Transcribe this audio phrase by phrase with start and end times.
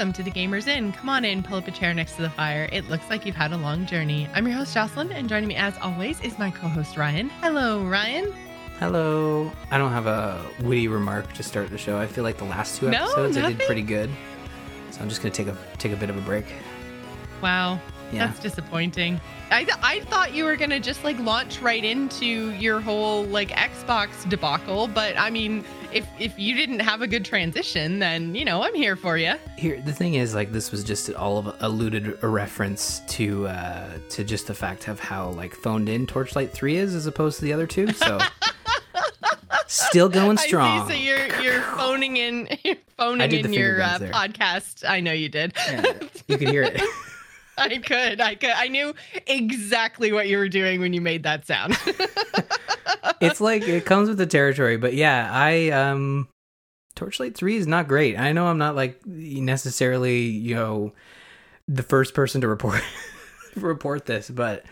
[0.00, 0.92] Welcome to the Gamers Inn.
[0.92, 2.70] Come on in, pull up a chair next to the fire.
[2.72, 4.30] It looks like you've had a long journey.
[4.32, 7.28] I'm your host, Jocelyn, and joining me as always is my co host, Ryan.
[7.42, 8.32] Hello, Ryan.
[8.78, 9.52] Hello.
[9.70, 11.98] I don't have a witty remark to start the show.
[11.98, 14.08] I feel like the last two No, episodes I did pretty good.
[14.90, 16.46] So I'm just gonna take a take a bit of a break.
[17.42, 17.78] Wow,
[18.12, 18.26] Yeah.
[18.26, 19.20] that's disappointing.
[19.50, 23.24] I, th- I thought you were going to just like launch right into your whole
[23.24, 28.34] like Xbox debacle, but I mean, if, if you didn't have a good transition, then,
[28.34, 29.34] you know, I'm here for you.
[29.56, 33.98] Here, the thing is, like, this was just all of alluded a reference to uh
[34.10, 37.44] to just the fact of how like phoned in Torchlight Three is as opposed to
[37.44, 37.92] the other two.
[37.92, 38.18] So
[39.66, 40.80] still going strong.
[40.80, 40.94] I see.
[40.94, 44.88] So you're you're phoning in you're phoning in your uh, podcast.
[44.88, 45.54] I know you did.
[45.56, 45.92] Yeah,
[46.28, 46.80] you can hear it.
[47.60, 48.20] I could.
[48.20, 48.50] I could.
[48.50, 48.94] I knew
[49.26, 51.78] exactly what you were doing when you made that sound.
[53.20, 56.28] it's like it comes with the territory, but yeah, I um
[56.94, 58.18] Torchlight 3 is not great.
[58.18, 60.92] I know I'm not like necessarily, you know,
[61.68, 62.82] the first person to report
[63.56, 64.64] report this, but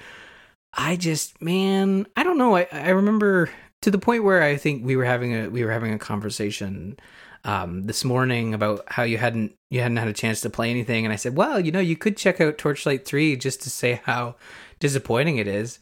[0.74, 2.56] I just man, I don't know.
[2.56, 3.50] I I remember
[3.82, 6.98] to the point where I think we were having a we were having a conversation
[7.44, 11.04] um this morning about how you hadn't you hadn't had a chance to play anything
[11.04, 14.00] and I said, "Well, you know, you could check out Torchlight 3 just to say
[14.04, 14.36] how
[14.80, 15.78] disappointing it is."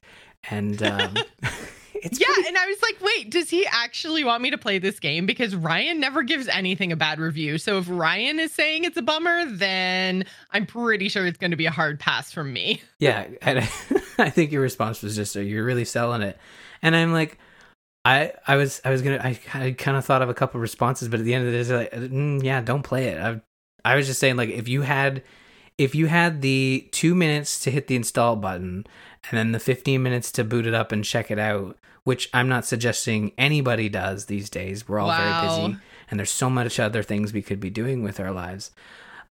[0.51, 1.15] And um
[1.95, 4.79] it's yeah, pretty- and I was like, wait, does he actually want me to play
[4.79, 5.25] this game?
[5.27, 7.59] Because Ryan never gives anything a bad review.
[7.59, 11.57] So if Ryan is saying it's a bummer, then I'm pretty sure it's going to
[11.57, 12.83] be a hard pass from me.
[12.99, 13.69] Yeah, and I,
[14.19, 16.39] I think your response was just, "Are you really selling it?"
[16.83, 17.38] And I'm like,
[18.06, 21.09] I, I was, I was gonna, I, I kind of thought of a couple responses,
[21.09, 23.19] but at the end of the day, like, mm, yeah, don't play it.
[23.19, 23.41] I,
[23.84, 25.25] I was just saying, like, if you had,
[25.77, 28.87] if you had the two minutes to hit the install button,
[29.28, 32.49] and then the 15 minutes to boot it up and check it out, which I'm
[32.49, 34.88] not suggesting anybody does these days.
[34.88, 35.77] We're all very busy,
[36.09, 38.71] and there's so much other things we could be doing with our lives.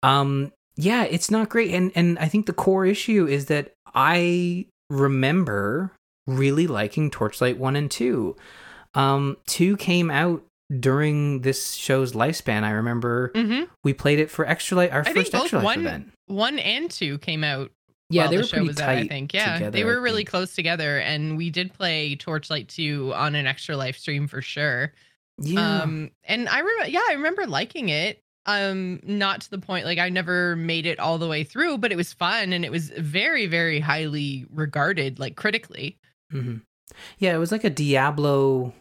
[0.02, 4.66] Um, yeah, it's not great, and and I think the core issue is that I
[4.90, 5.92] remember
[6.26, 8.34] really liking Torchlight one and two.
[8.94, 10.42] Um, two came out
[10.80, 12.62] during this show's lifespan.
[12.64, 13.64] I remember Mm-hmm.
[13.82, 16.12] we played it for Extra Life, our I first Extra Life one- event.
[16.26, 17.70] One and two came out.
[18.10, 18.98] Yeah, they the were show pretty was tight.
[18.98, 19.04] out.
[19.04, 19.34] I think.
[19.34, 23.46] Yeah, together, they were really close together, and we did play Torchlight two on an
[23.46, 24.92] extra live stream for sure.
[25.38, 28.20] Yeah, Um, and I remember, yeah, I remember liking it.
[28.46, 31.92] Um, not to the point like I never made it all the way through, but
[31.92, 35.96] it was fun and it was very, very highly regarded, like critically.
[36.30, 36.56] hmm
[37.18, 38.72] yeah, it was like a Diablo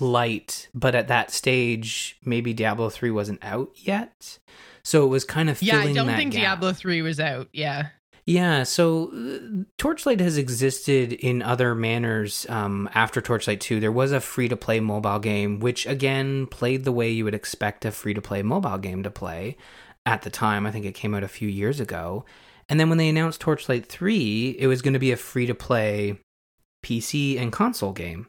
[0.00, 4.38] light, but at that stage, maybe Diablo three wasn't out yet,
[4.82, 6.40] so it was kind of Yeah, I don't think gap.
[6.40, 7.48] Diablo three was out.
[7.52, 7.88] Yeah,
[8.26, 13.80] Yeah, so uh, Torchlight has existed in other manners um, after Torchlight 2.
[13.80, 17.34] There was a free to play mobile game, which again played the way you would
[17.34, 19.56] expect a free to play mobile game to play
[20.06, 20.66] at the time.
[20.66, 22.24] I think it came out a few years ago.
[22.68, 25.54] And then when they announced Torchlight 3, it was going to be a free to
[25.54, 26.20] play
[26.84, 28.28] PC and console game.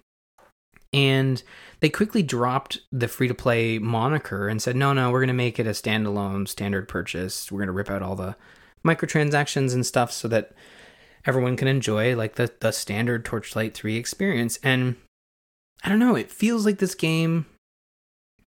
[0.93, 1.41] And
[1.79, 5.33] they quickly dropped the free to play moniker and said, no, no, we're going to
[5.33, 7.51] make it a standalone standard purchase.
[7.51, 8.35] We're going to rip out all the
[8.85, 10.51] microtransactions and stuff so that
[11.25, 14.59] everyone can enjoy like the, the standard Torchlight 3 experience.
[14.63, 14.95] And
[15.83, 17.45] I don't know, it feels like this game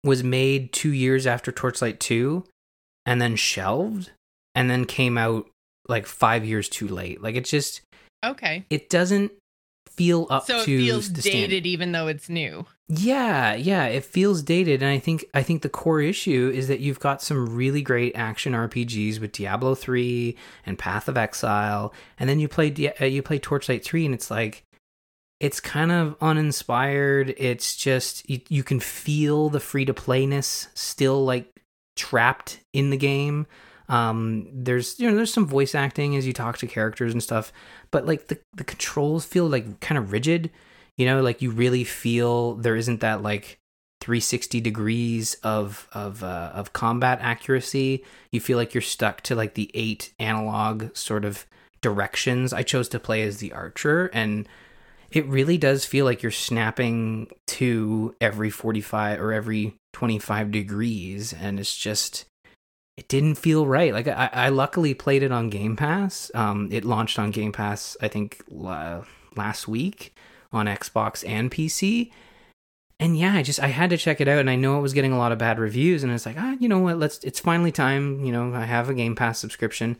[0.03, 2.45] was made two years after Torchlight 2
[3.05, 4.11] and then shelved
[4.53, 5.47] and then came out
[5.87, 7.21] like five years too late.
[7.21, 7.81] Like it just,
[8.23, 8.65] okay.
[8.69, 9.31] it doesn't
[9.95, 11.49] feel up So it feels the standard.
[11.49, 12.65] dated, even though it's new.
[12.87, 16.81] Yeah, yeah, it feels dated, and I think I think the core issue is that
[16.81, 22.29] you've got some really great action RPGs with Diablo three and Path of Exile, and
[22.29, 22.71] then you play
[23.01, 24.63] uh, you play Torchlight three, and it's like
[25.39, 27.33] it's kind of uninspired.
[27.37, 31.61] It's just you, you can feel the free to playness still like
[31.95, 33.47] trapped in the game.
[33.87, 37.51] Um, there's you know there's some voice acting as you talk to characters and stuff,
[37.91, 40.51] but like the the controls feel like kind of rigid.
[40.97, 43.59] You know like you really feel there isn't that like
[44.01, 48.03] 360 degrees of of uh, of combat accuracy.
[48.31, 51.45] You feel like you're stuck to like the eight analog sort of
[51.81, 52.53] directions.
[52.53, 54.47] I chose to play as the archer and
[55.11, 61.59] it really does feel like you're snapping to every 45 or every 25 degrees and
[61.59, 62.25] it's just
[62.97, 66.85] it didn't feel right like i, I luckily played it on game pass um it
[66.85, 69.03] launched on game pass i think la-
[69.35, 70.15] last week
[70.55, 72.11] on Xbox and PC.
[72.99, 74.93] And yeah, I just I had to check it out and I know it was
[74.93, 77.41] getting a lot of bad reviews and it's like, ah, you know what, let's it's
[77.41, 79.97] finally time, you know, I have a Game Pass subscription.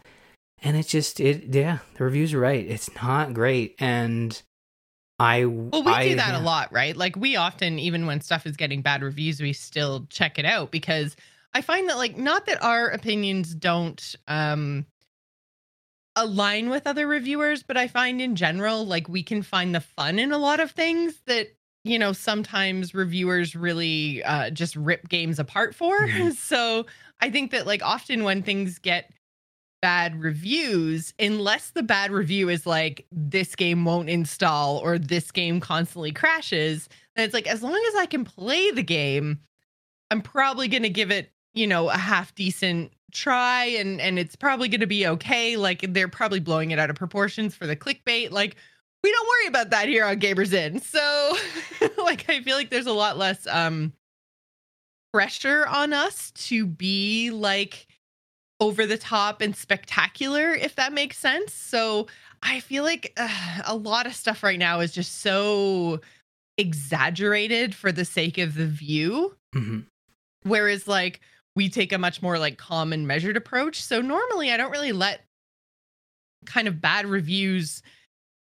[0.64, 2.66] And it just it yeah, the reviews are right.
[2.66, 4.42] It's not great and
[5.20, 6.96] I Well, we I, do that a lot, right?
[6.96, 10.72] Like we often, even when stuff is getting bad reviews, we still check it out
[10.72, 11.18] because
[11.56, 14.86] I find that like not that our opinions don't um
[16.16, 20.18] align with other reviewers, but I find in general like we can find the fun
[20.20, 21.48] in a lot of things that
[21.84, 25.96] you know sometimes reviewers really uh just rip games apart for.
[26.08, 26.34] Mhm.
[26.38, 26.86] So
[27.22, 29.12] I think that like often when things get
[29.82, 35.60] bad reviews, unless the bad review is like this game won't install or this game
[35.60, 39.40] constantly crashes, and it's like as long as I can play the game,
[40.12, 44.36] I'm probably going to give it, you know, a half decent try and and it's
[44.36, 45.58] probably going to be okay.
[45.58, 48.30] Like they're probably blowing it out of proportions for the clickbait.
[48.30, 48.58] Like
[49.04, 50.80] we don't worry about that here on Gamers Inn.
[50.82, 51.38] So
[52.04, 53.94] like I feel like there's a lot less um
[55.14, 57.88] pressure on us to be like
[58.60, 61.54] over the top and spectacular if that makes sense.
[61.54, 62.08] So
[62.44, 66.02] I feel like uh, a lot of stuff right now is just so
[66.58, 69.80] exaggerated for the sake of the view hmm
[70.44, 71.20] whereas like
[71.56, 74.92] we take a much more like calm and measured approach so normally i don't really
[74.92, 75.22] let
[76.46, 77.82] kind of bad reviews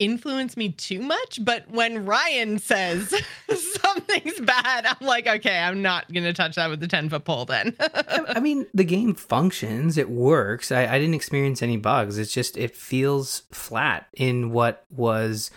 [0.00, 3.14] influence me too much but when ryan says
[3.55, 7.44] something's bad i'm like okay i'm not gonna touch that with the 10 foot pole
[7.44, 10.72] then I I mean, the game functions, it works.
[10.72, 12.19] I, I didn't experience any bugs.
[12.19, 15.50] It's just, it feels flat in what was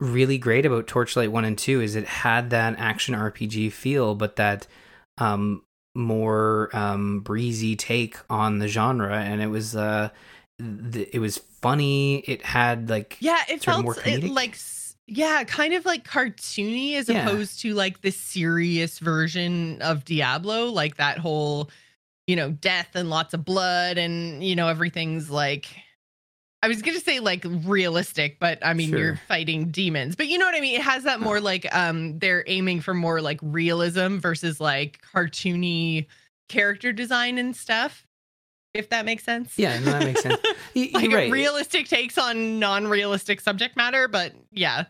[0.00, 4.36] really great about Torchlight 1 and 2 is it had that action RPG feel, but
[4.36, 4.66] that
[5.18, 5.62] um,
[5.94, 9.16] more um, breezy take on the genre.
[9.16, 10.10] And it was, uh,
[10.58, 12.18] th- it was funny.
[12.20, 14.58] It had like, yeah it felt it, like
[15.06, 17.26] yeah kind of like cartoony as Yeah.
[17.28, 21.68] opposed to like the serious version of diablo like that whole
[22.26, 25.66] you know death and lots of blood and you know everything's like
[26.64, 30.16] i was gonna say like realistic but i mean you're fighting demons.
[30.16, 30.76] But you know what i mean?
[30.76, 36.06] It has that more like um they're aiming for more like realism versus like cartoony
[36.48, 38.06] character design and stuff
[38.72, 39.56] if that makes sense.
[39.56, 40.40] Yeah, no, that makes sense.
[40.74, 41.30] Like right.
[41.30, 44.86] realistic takes on non-realistic subject matter but yeah.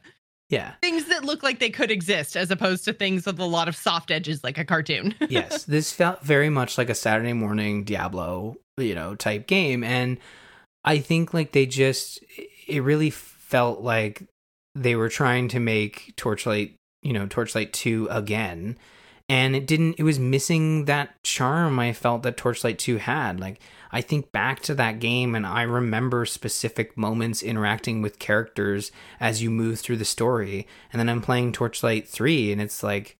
[0.51, 0.75] Yeah.
[0.83, 3.75] things that look like they could exist as opposed to things with a lot of
[3.75, 5.15] soft edges like a cartoon.
[5.29, 10.19] Yes, this felt very much like a Saturday morning Diablo, you know, type game, and
[10.85, 12.23] I think like they just
[12.67, 14.25] it really felt like
[14.75, 18.77] they were trying to make Torchlight, you know, Torchlight 2 again.
[19.29, 23.41] And it didn't it was missing that charm I felt that Torchlight 2 had.
[23.41, 23.61] Like
[23.91, 29.43] I think back to that game and I remember specific moments interacting with characters as
[29.43, 30.67] you move through the story.
[30.93, 33.17] And then I'm playing Torchlight 3 and it's like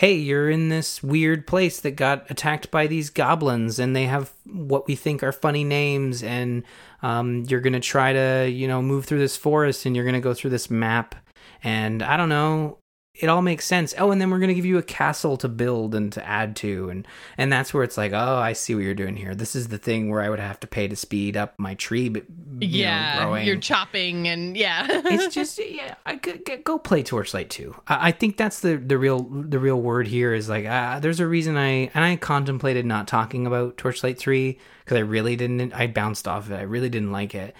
[0.00, 4.32] hey, you're in this weird place that got attacked by these goblins, and they have
[4.46, 6.62] what we think are funny names, and
[7.02, 10.34] um, you're gonna try to, you know, move through this forest, and you're gonna go
[10.34, 11.14] through this map,
[11.62, 12.79] and I don't know.
[13.20, 13.94] It all makes sense.
[13.98, 16.88] Oh, and then we're gonna give you a castle to build and to add to,
[16.88, 17.06] and
[17.36, 19.34] and that's where it's like, oh, I see what you're doing here.
[19.34, 22.08] This is the thing where I would have to pay to speed up my tree,
[22.08, 22.24] but
[22.60, 27.02] you yeah know, growing you're chopping and yeah it's just yeah I could go play
[27.02, 27.74] Torchlight 2.
[27.86, 31.20] I, I think that's the the real the real word here is like uh, there's
[31.20, 35.72] a reason I and I contemplated not talking about Torchlight 3 because I really didn't
[35.72, 36.54] I bounced off it.
[36.54, 37.54] I really didn't like it.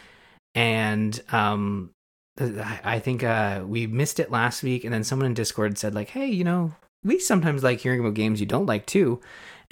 [0.54, 1.90] And um
[2.38, 5.94] I I think uh we missed it last week and then someone in Discord said
[5.94, 6.72] like, "Hey, you know,
[7.04, 9.20] we sometimes like hearing about games you don't like too."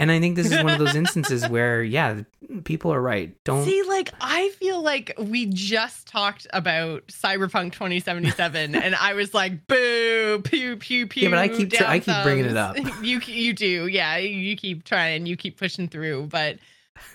[0.00, 2.20] And I think this is one of those instances where yeah,
[2.62, 3.34] people are right.
[3.44, 9.34] Don't see like i feel like we just talked about cyberpunk 2077 and i was
[9.34, 12.76] like boo pew pew pew Yeah, but I keep tr- I keep bringing it up.
[13.02, 16.58] you you do yeah you keep trying you keep pushing through but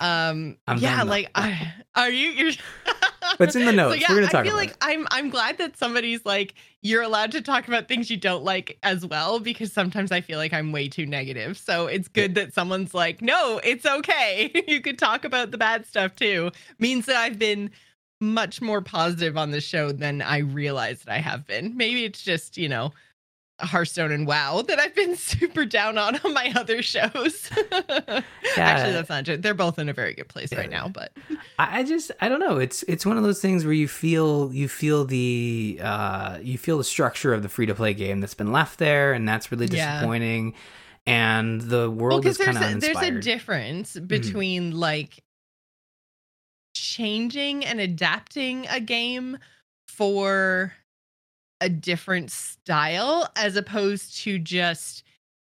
[0.00, 2.52] um I'm yeah like i are you you're
[3.38, 4.00] What's in the notes?
[4.00, 7.40] yeah, We're gonna I feel like I'm I'm glad that somebody's like you're allowed to
[7.40, 10.88] talk about things you don't like as well because sometimes I feel like I'm way
[10.88, 11.56] too negative.
[11.56, 14.50] So it's good that someone's like, "No, it's okay.
[14.68, 17.70] you could talk about the bad stuff too." Means that I've been
[18.20, 21.76] much more positive on the show than I realized that I have been.
[21.76, 22.92] Maybe it's just, you know,
[23.60, 27.48] Hearthstone and WoW that I've been super down on on my other shows.
[28.56, 29.36] Actually, that's not true.
[29.36, 31.12] They're both in a very good place right now, but
[31.58, 32.58] I just I don't know.
[32.58, 36.78] It's it's one of those things where you feel you feel the uh you feel
[36.78, 39.66] the structure of the free to play game that's been left there, and that's really
[39.66, 39.92] Yeah.
[39.94, 40.54] disappointing.
[41.06, 45.22] And the well, world is because kind of there's a difference between like
[46.74, 49.38] changing and adapting a game
[49.88, 50.72] for
[51.60, 55.02] a different style as opposed to just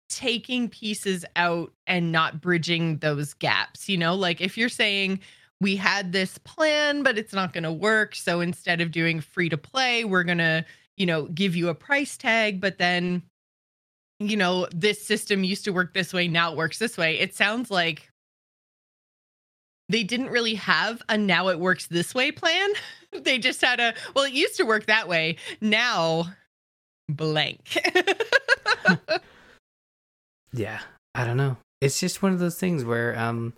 [0.08, 5.18] taking pieces out and not bridging those gaps you know like if you're saying
[5.60, 9.48] we had this plan but it's not going to work so instead of doing free
[9.48, 10.64] to play we're going to
[10.96, 13.20] you know give you a price tag but then
[14.18, 17.18] you know, this system used to work this way, now it works this way.
[17.18, 18.10] It sounds like
[19.88, 22.70] they didn't really have a now it works this way plan.
[23.22, 25.36] they just had a, well, it used to work that way.
[25.60, 26.32] Now,
[27.08, 27.78] blank.
[30.52, 30.80] yeah,
[31.14, 31.56] I don't know.
[31.80, 33.52] It's just one of those things where um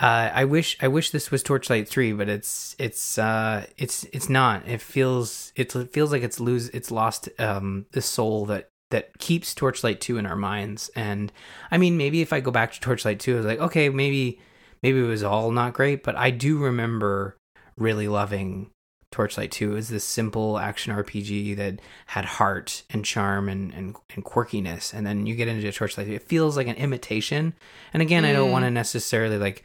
[0.00, 4.30] uh, I wish I wish this was Torchlight 3, but it's it's uh it's it's
[4.30, 4.66] not.
[4.66, 9.54] It feels it feels like it's lose it's lost um the soul that that keeps
[9.54, 10.90] Torchlight 2 in our minds.
[10.96, 11.30] And
[11.70, 14.40] I mean, maybe if I go back to Torchlight 2, I was like, okay, maybe
[14.82, 17.36] maybe it was all not great, but I do remember
[17.76, 18.70] really loving
[19.10, 19.72] Torchlight 2.
[19.72, 24.94] It was this simple action RPG that had heart and charm and, and, and quirkiness.
[24.94, 27.54] And then you get into Torchlight 2, it feels like an imitation.
[27.92, 28.28] And again, mm.
[28.28, 29.64] I don't want to necessarily like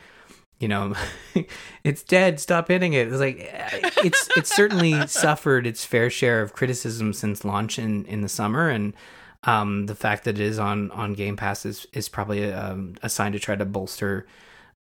[0.60, 0.94] you know,
[1.84, 2.40] it's dead.
[2.40, 3.10] Stop hitting it.
[3.10, 3.50] It's like
[4.04, 8.70] it's it's certainly suffered its fair share of criticism since launch in in the summer,
[8.70, 8.94] and
[9.44, 12.96] um, the fact that it is on on Game Pass is is probably a, um,
[13.04, 14.26] a sign to try to bolster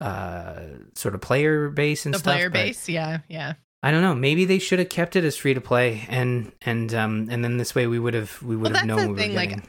[0.01, 0.59] uh
[0.95, 2.33] sort of player base and the stuff.
[2.33, 3.53] player base, yeah, yeah.
[3.83, 4.15] I don't know.
[4.15, 7.57] Maybe they should have kept it as free to play, and and um and then
[7.57, 9.15] this way we would have we would well, have known.
[9.15, 9.63] The thing, like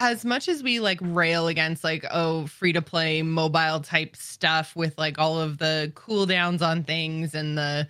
[0.00, 4.76] as much as we like rail against like oh free to play mobile type stuff
[4.76, 7.86] with like all of the cooldowns on things and the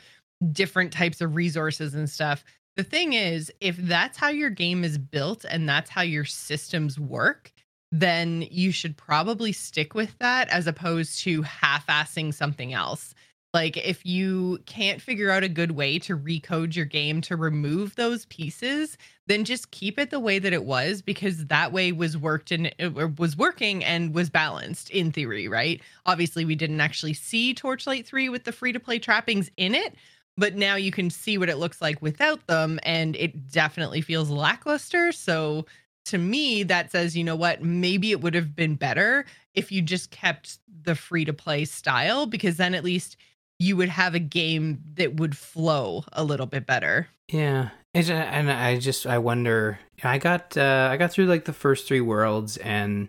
[0.53, 2.45] different types of resources and stuff
[2.77, 6.99] the thing is if that's how your game is built and that's how your systems
[6.99, 7.53] work
[7.91, 13.15] then you should probably stick with that as opposed to half-assing something else
[13.55, 17.95] like if you can't figure out a good way to recode your game to remove
[17.97, 22.17] those pieces, then just keep it the way that it was because that way was
[22.17, 22.73] worked and
[23.17, 25.81] was working and was balanced in theory, right?
[26.05, 29.95] Obviously, we didn't actually see Torchlight 3 with the free to play trappings in it,
[30.37, 34.29] but now you can see what it looks like without them and it definitely feels
[34.29, 35.11] lackluster.
[35.11, 35.65] So
[36.09, 39.25] to me that says you know what maybe it would have been better
[39.55, 43.17] if you just kept the free to play style because then at least
[43.59, 47.09] you would have a game that would flow a little bit better.
[47.29, 47.71] Yeah.
[47.95, 52.01] And I just I wonder I got uh I got through like the first 3
[52.01, 53.09] worlds and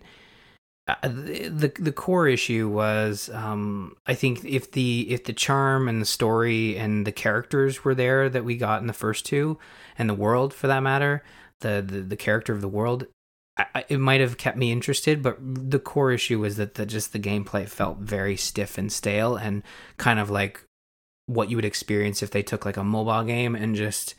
[0.88, 6.02] uh, the the core issue was um I think if the if the charm and
[6.02, 9.58] the story and the characters were there that we got in the first two
[9.96, 11.22] and the world for that matter
[11.60, 13.06] the the, the character of the world
[13.74, 17.12] I, it might have kept me interested, but the core issue was that the, just
[17.12, 19.62] the gameplay felt very stiff and stale and
[19.96, 20.64] kind of like
[21.26, 24.14] what you would experience if they took like a mobile game and just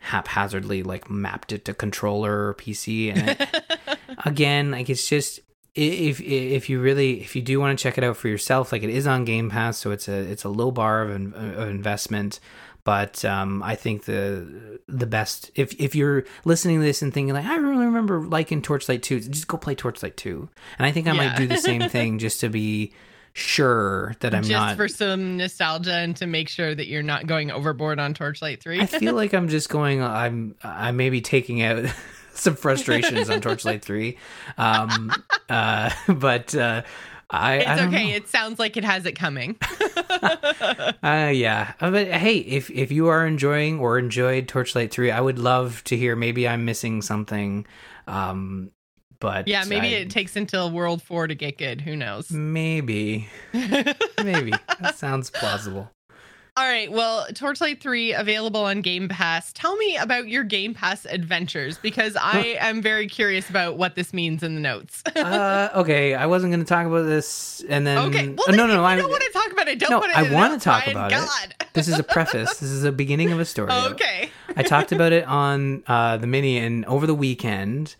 [0.00, 3.16] haphazardly like mapped it to controller or PC.
[3.16, 5.40] And it, again, like it's just
[5.74, 8.82] if if you really if you do want to check it out for yourself, like
[8.82, 12.40] it is on Game Pass, so it's a it's a low bar of, of investment.
[12.86, 17.34] But um, I think the the best if if you're listening to this and thinking
[17.34, 20.48] like I really remember liking Torchlight two, just go play Torchlight two.
[20.78, 21.16] And I think I yeah.
[21.16, 22.92] might do the same thing just to be
[23.32, 27.02] sure that I'm just not just for some nostalgia and to make sure that you're
[27.02, 28.80] not going overboard on Torchlight three.
[28.80, 30.00] I feel like I'm just going.
[30.00, 31.86] I'm I may be taking out.
[32.38, 34.18] some frustrations on Torchlight 3.
[34.58, 35.10] Um,
[35.48, 36.82] uh, but uh,
[37.28, 38.10] I, it's I okay.
[38.10, 38.16] Know.
[38.16, 39.56] It sounds like it has it coming.
[40.22, 45.20] uh, yeah, uh, but hey, if if you are enjoying or enjoyed Torchlight Three, I
[45.20, 46.14] would love to hear.
[46.14, 47.66] Maybe I'm missing something.
[48.06, 48.70] Um,
[49.18, 51.80] but yeah, maybe I, it takes until World Four to get good.
[51.80, 52.30] Who knows?
[52.30, 55.90] Maybe, maybe that sounds plausible.
[56.58, 56.90] All right.
[56.90, 59.52] Well, Torchlight 3 available on Game Pass.
[59.52, 64.14] Tell me about your Game Pass adventures because I am very curious about what this
[64.14, 65.02] means in the notes.
[65.16, 66.14] uh, okay.
[66.14, 67.98] I wasn't going to talk about this and then.
[68.08, 68.28] Okay.
[68.28, 68.84] Well, uh, no, no, no.
[68.86, 69.78] I don't want to talk about it.
[69.78, 71.54] Don't no, put it I want to talk about God.
[71.60, 71.66] it.
[71.76, 72.58] This is a preface.
[72.58, 73.70] This is a beginning of a story.
[73.70, 74.30] okay.
[74.56, 77.96] I talked about it on uh, the mini and over the weekend.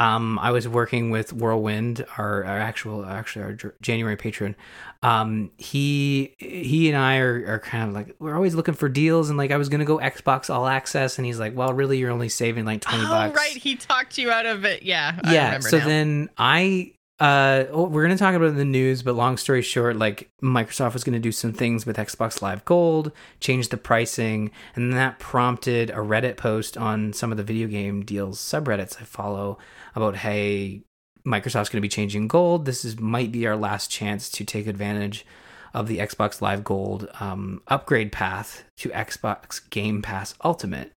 [0.00, 3.52] Um, I was working with Whirlwind, our, our actual, actually our
[3.82, 4.56] January patron.
[5.02, 9.28] Um, he he and I are, are kind of like we're always looking for deals,
[9.28, 12.10] and like I was gonna go Xbox All Access, and he's like, "Well, really, you're
[12.10, 14.82] only saving like twenty oh, bucks." right, he talked you out of it.
[14.82, 15.58] Yeah, yeah.
[15.60, 15.86] so now.
[15.86, 19.96] then I uh, oh, we're going to talk about the news, but long story short,
[19.96, 24.50] like Microsoft was going to do some things with Xbox Live Gold, change the pricing,
[24.74, 29.04] and that prompted a Reddit post on some of the video game deals subreddits I
[29.04, 29.58] follow
[29.94, 30.80] about, hey,
[31.26, 32.64] Microsoft's going to be changing Gold.
[32.64, 35.26] This is might be our last chance to take advantage
[35.74, 40.96] of the Xbox Live Gold um, upgrade path to Xbox Game Pass Ultimate.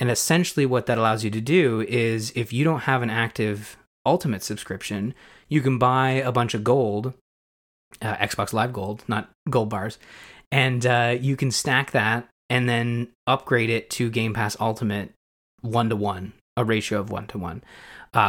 [0.00, 3.76] And essentially, what that allows you to do is if you don't have an active
[4.06, 5.14] Ultimate subscription,
[5.50, 7.12] you can buy a bunch of gold,
[8.00, 9.98] uh, Xbox Live Gold, not gold bars,
[10.50, 15.12] and uh, you can stack that and then upgrade it to Game Pass Ultimate
[15.60, 17.62] one to one, a ratio of one to one.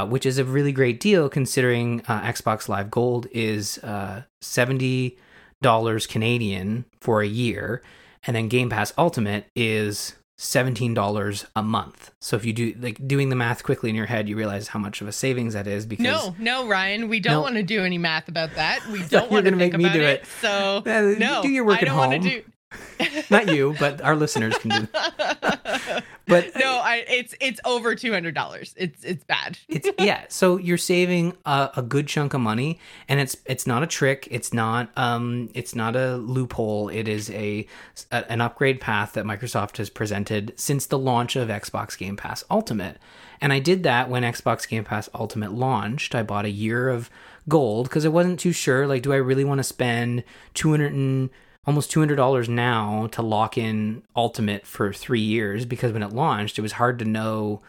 [0.10, 5.18] which is a really great deal considering uh, Xbox Live Gold is uh, seventy
[5.62, 7.82] dollars Canadian for a year,
[8.24, 12.12] and then Game Pass Ultimate is seventeen dollars a month.
[12.20, 14.80] So if you do like doing the math quickly in your head, you realize how
[14.80, 15.86] much of a savings that is.
[15.86, 17.42] Because no, no, Ryan, we don't No.
[17.42, 18.86] want to do any math about that.
[18.88, 20.22] We don't want to make me do it.
[20.22, 20.26] it.
[20.42, 22.24] So no, do your work I at don't want home.
[22.24, 22.44] to do.
[23.30, 24.88] not you, but our listeners can do.
[24.94, 26.04] That.
[26.28, 28.74] But no, I it's it's over two hundred dollars.
[28.78, 29.58] It's it's bad.
[29.68, 33.84] it's yeah so you're saving a, a good chunk of money and it's it's not
[33.84, 37.68] a trick it's not um it's not a loophole it is a,
[38.12, 42.44] a an upgrade path that microsoft has presented since the launch of xbox game pass
[42.50, 42.98] ultimate
[43.42, 47.10] and i did that when xbox game pass ultimate launched i bought a year of
[47.50, 50.24] gold because i wasn't too sure like do i really want to spend
[50.54, 51.30] 200 and
[51.66, 56.62] almost $200 now to lock in ultimate for three years because when it launched it
[56.62, 57.62] was hard to know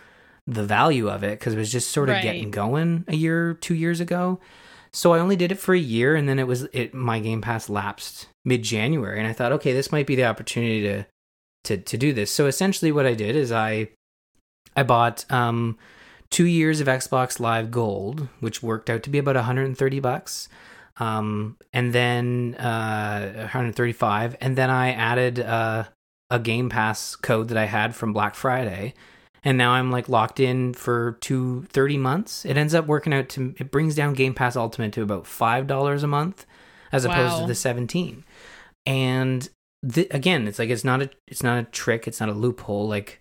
[0.47, 2.23] the value of it because it was just sort of Right.
[2.23, 4.41] getting going a year, two years ago.
[4.95, 6.93] So I only did it for a year, and then it was it.
[6.93, 10.83] My Game Pass lapsed mid January, and I thought, okay, this might be the opportunity
[10.83, 11.07] to
[11.65, 12.31] to to do this.
[12.31, 13.89] So essentially, what I did is I
[14.77, 15.79] I bought um
[16.29, 20.49] two years of Xbox Live Gold, which worked out to be about 130 bucks.
[20.99, 25.85] Um, and then uh 135, and then I added uh
[26.31, 28.95] a Game Pass code that I had from Black Friday
[29.45, 32.45] and now I'm like locked in for two thirty months.
[32.45, 35.67] It ends up working out to it brings down Game Pass Ultimate to about five
[35.67, 36.47] dollars a month,
[36.93, 38.25] as opposed to the seventeen.
[38.87, 39.49] And
[39.91, 42.87] th- again, it's like it's not a it's not a trick, it's not a loophole.
[42.87, 43.21] Like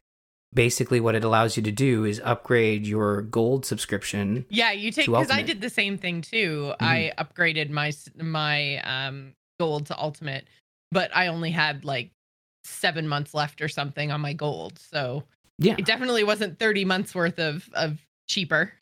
[0.54, 4.46] basically, what it allows you to do is upgrade your gold subscription.
[4.50, 6.74] Yeah, you take because I did the same thing too.
[6.74, 6.84] Mm-hmm.
[6.84, 10.46] I upgraded my my um gold to ultimate,
[10.92, 12.12] but I only had like
[12.64, 15.24] seven months left or something on my gold, so
[15.58, 18.74] Yeah, it definitely wasn't thirty months worth of of cheaper.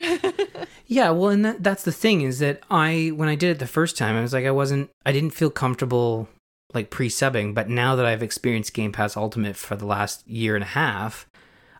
[0.90, 3.68] Yeah, well, and that, that's the thing is that I, when I did it the
[3.68, 6.28] first time, I was like, I wasn't, I didn't feel comfortable
[6.74, 7.54] like pre subbing.
[7.54, 11.28] But now that I've experienced Game Pass Ultimate for the last year and a half,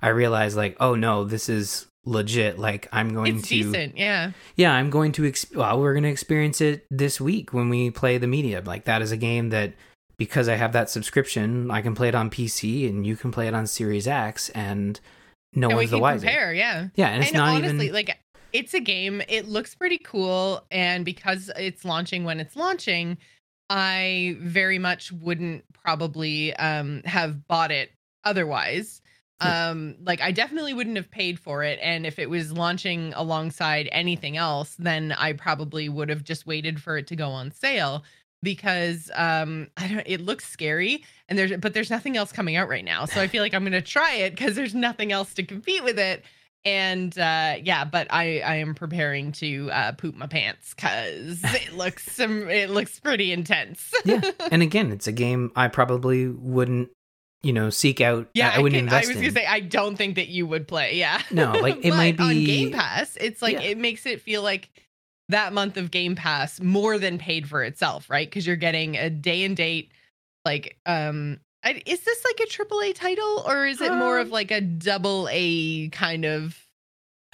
[0.02, 2.58] I realize like, oh no, this is legit.
[2.58, 4.32] Like, I'm going it's to, decent, yeah.
[4.56, 7.90] yeah, I'm going to, ex- well, we're going to experience it this week when we
[7.90, 8.64] play the Medium.
[8.64, 9.74] Like, that is a game that
[10.16, 13.48] because I have that subscription, I can play it on PC and you can play
[13.48, 15.00] it on Series X and
[15.54, 16.26] no and one's the wiser.
[16.26, 16.88] compare, yeah.
[16.94, 17.94] Yeah, and it's and not honestly, even.
[17.94, 18.18] like
[18.52, 19.22] it's a game.
[19.28, 23.16] It looks pretty cool, and because it's launching when it's launching,
[23.68, 27.90] I very much wouldn't probably um have bought it
[28.24, 29.00] otherwise.
[29.40, 33.88] Um, like I definitely wouldn't have paid for it, and if it was launching alongside
[33.92, 38.05] anything else, then I probably would have just waited for it to go on sale
[38.42, 42.68] because um I don't it looks scary and there's but there's nothing else coming out
[42.68, 43.05] right now.
[43.05, 45.85] So I feel like I'm going to try it cuz there's nothing else to compete
[45.85, 46.24] with it.
[46.64, 51.72] And uh yeah but i i am preparing to uh poop my pants because it
[51.76, 53.92] looks some it looks pretty intense.
[54.05, 54.20] Yeah.
[54.50, 56.90] And again it's a game i probably wouldn't
[57.42, 59.61] you know seek out yeah i, I wouldn't can- invest was in gonna say i
[59.61, 61.22] don't think that you would play yeah.
[61.31, 63.62] No, like, it might on be- game pass it's like Yeah.
[63.62, 64.68] it makes it feel like
[65.31, 68.29] that month of game pass more than paid for itself right?
[68.29, 69.92] Because you're getting a day and date
[70.44, 74.29] like um I, is this like a triple A title or is it more of
[74.29, 76.59] Um, like a double A kind of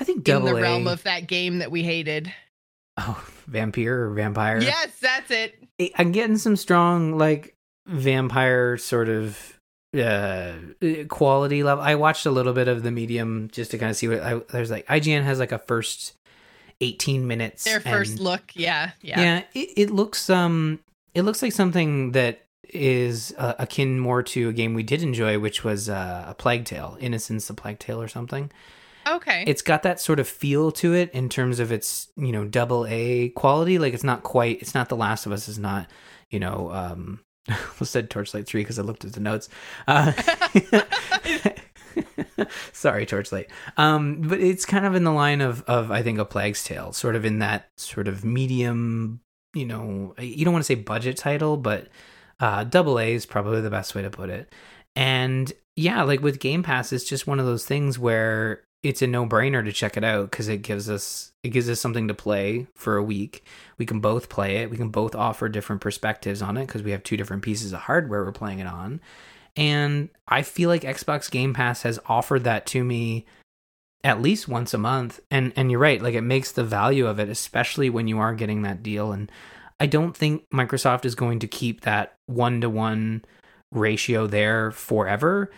[0.00, 2.32] i think double A in the A- realm of that game that we hated?
[2.98, 4.62] Oh Vampyr or Vampyr?
[4.62, 5.54] Yes that's it.
[5.96, 7.54] I'm getting some strong like
[7.88, 9.55] Vampyr sort of
[9.98, 10.52] uh
[11.08, 14.08] quality level i watched a little bit of the medium just to kind of see
[14.08, 16.14] what I, there's like ign has like a first
[16.80, 19.20] 18 minutes Their first and- look, yeah, yeah.
[19.20, 20.80] yeah, it, it looks um
[21.14, 25.38] it looks like something that is uh, akin more to a game we did enjoy
[25.38, 28.50] which was uh, a plague tale innocence the plague tale or something
[29.08, 29.44] Okay.
[29.46, 32.84] it's got that sort of feel to it in terms of its you know double
[32.88, 35.86] a quality like it's not quite it's not the last of us is not
[36.28, 39.48] you know um I said torchlight 3 because i looked at the notes.
[39.86, 40.12] Uh
[42.72, 43.50] sorry torchlight.
[43.76, 46.92] Um but it's kind of in the line of of i think a plague's tale
[46.92, 49.20] sort of in that sort of medium
[49.54, 51.88] you know you don't want to say budget title but
[52.40, 54.52] uh double a is probably the best way to put it.
[54.94, 59.06] And yeah like with game pass it's just one of those things where it's a
[59.06, 62.66] no-brainer to check it out because it gives us it gives us something to play
[62.74, 63.44] for a week.
[63.78, 64.70] We can both play it.
[64.70, 67.80] We can both offer different perspectives on it because we have two different pieces of
[67.80, 69.00] hardware we're playing it on.
[69.56, 73.24] And i feel like xbox game pass has offered that to me
[74.04, 75.18] at least once a month.
[75.30, 78.34] And and you're right like it makes the value of it especially when you are
[78.34, 79.10] getting that deal.
[79.12, 79.32] And
[79.80, 83.24] i don't think microsoft is going to keep that one to one
[83.72, 85.50] ratio there forever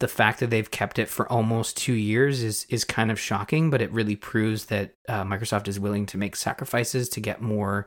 [0.00, 3.70] the fact that they've kept it for almost two years is is kind of shocking,
[3.70, 7.86] but it really proves that uh, Microsoft is willing to make sacrifices to get more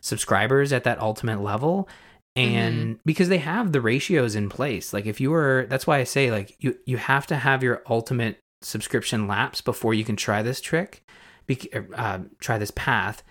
[0.00, 1.88] subscribers at that ultimate level.
[2.34, 3.00] And mm-hmm.
[3.04, 6.30] because they have the ratios in place, like if you were, that's why I say
[6.30, 10.60] like you you have to have your ultimate subscription lapse before you can try this
[10.60, 11.04] trick,
[11.46, 11.60] be,
[11.94, 13.22] uh, try this path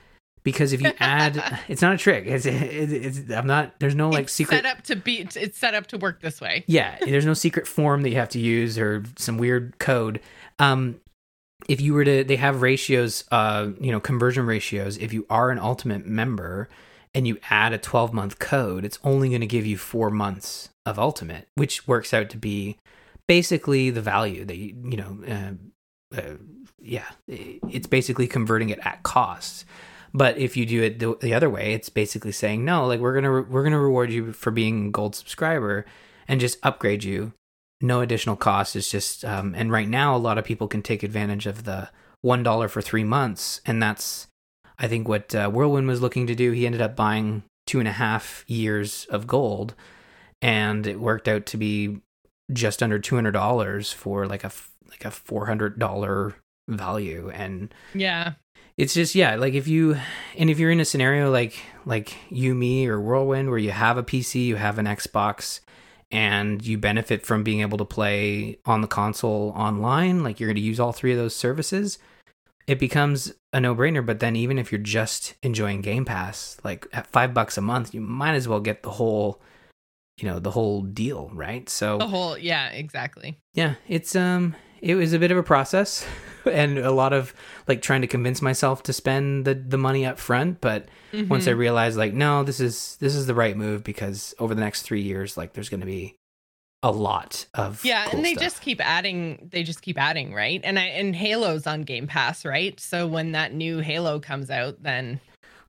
[0.43, 2.25] because if you add it's not a trick.
[2.27, 5.27] It's, it's, it's i'm not there's no like secret it's secret set up to be
[5.39, 6.63] it's set up to work this way.
[6.67, 10.19] Yeah there's no secret form that you have to use or some weird code.
[10.59, 10.99] Um
[11.67, 14.97] if you were to they have ratios uh you know conversion ratios.
[14.97, 16.69] If you are an ultimate member
[17.13, 20.69] and you add a 12 month code it's only going to give you four months
[20.85, 22.77] of ultimate which works out to be
[23.27, 26.35] basically the value that you you know uh, uh,
[26.79, 29.65] yeah it's basically converting it at cost
[30.13, 33.13] but if you do it the, the other way, it's basically saying no, like we're
[33.13, 35.85] gonna we're gonna reward you for being a gold subscriber
[36.27, 37.33] and just upgrade you,
[37.81, 38.75] no additional cost.
[38.75, 41.89] It's just um, and right now a lot of people can take advantage of the
[42.21, 44.27] one dollar for three months, and that's
[44.77, 46.51] I think what uh, Whirlwind was looking to do.
[46.51, 49.75] He ended up buying two and a half years of gold,
[50.41, 52.01] and it worked out to be
[52.51, 54.51] just under two hundred dollars for like a
[54.89, 56.35] like a four hundred dollar
[56.67, 57.31] value.
[57.33, 58.33] And yeah
[58.77, 59.97] it's just yeah like if you
[60.37, 63.97] and if you're in a scenario like like you me or whirlwind where you have
[63.97, 65.59] a pc you have an xbox
[66.11, 70.55] and you benefit from being able to play on the console online like you're going
[70.55, 71.97] to use all three of those services
[72.67, 74.05] it becomes a no-brainer.
[74.05, 77.93] But then even if you're just enjoying game pass like at five bucks a month
[77.93, 79.41] you might as well get the whole
[80.17, 81.67] you know the whole deal right?
[81.69, 83.39] So the whole yeah exactly.
[83.53, 86.05] Yeah it's um it was a bit of a process
[86.51, 87.33] and a lot of
[87.67, 91.27] like trying to convince myself to spend the the money up front but mm-hmm.
[91.29, 94.61] once i realized like no this is this is the right move because over the
[94.61, 96.15] next 3 years like there's going to be
[96.83, 98.43] a lot of yeah cool and they stuff.
[98.43, 102.43] just keep adding they just keep adding right and i and halo's on game pass
[102.43, 105.19] right so when that new halo comes out then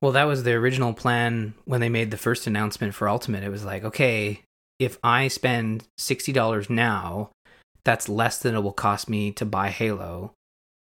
[0.01, 3.49] well that was the original plan when they made the first announcement for ultimate it
[3.49, 4.41] was like okay
[4.79, 7.29] if i spend $60 now
[7.85, 10.33] that's less than it will cost me to buy Halo.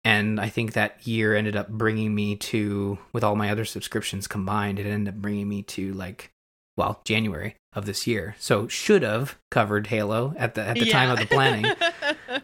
[0.04, 4.26] And I think that year ended up bringing me to, with all my other subscriptions
[4.26, 6.30] combined, it ended up bringing me to like,
[6.76, 8.34] well, January of this year.
[8.38, 10.92] So should have covered Halo at the at the yeah.
[10.92, 11.70] time of the planning.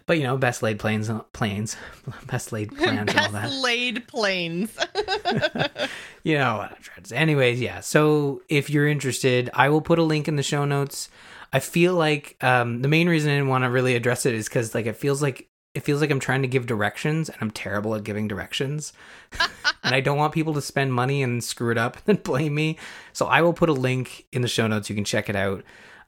[0.06, 1.76] but you know, best laid plans, planes,
[2.26, 3.52] best laid plans, best and all that.
[3.52, 4.76] laid planes.
[6.22, 7.16] you know what I'm trying to say.
[7.16, 7.80] Anyways, yeah.
[7.80, 11.08] So if you're interested, I will put a link in the show notes.
[11.52, 14.48] I feel like um, the main reason I didn't want to really address it is
[14.48, 17.50] because like it feels like it feels like I'm trying to give directions and I'm
[17.50, 18.94] terrible at giving directions.
[19.84, 22.78] and I don't want people to spend money and screw it up and blame me.
[23.12, 24.88] So I will put a link in the show notes.
[24.88, 25.64] You can check it out.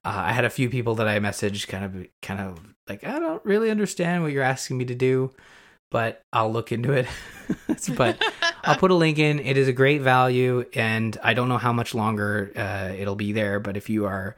[0.06, 3.18] Uh, I had a few people that I messaged kind of kind of like I
[3.18, 5.34] don't really understand what you're asking me to do,
[5.90, 7.06] but I'll look into it.
[7.94, 8.22] but
[8.64, 9.38] I'll put a link in.
[9.38, 13.32] It is a great value and I don't know how much longer uh, it'll be
[13.32, 14.34] there, but if you are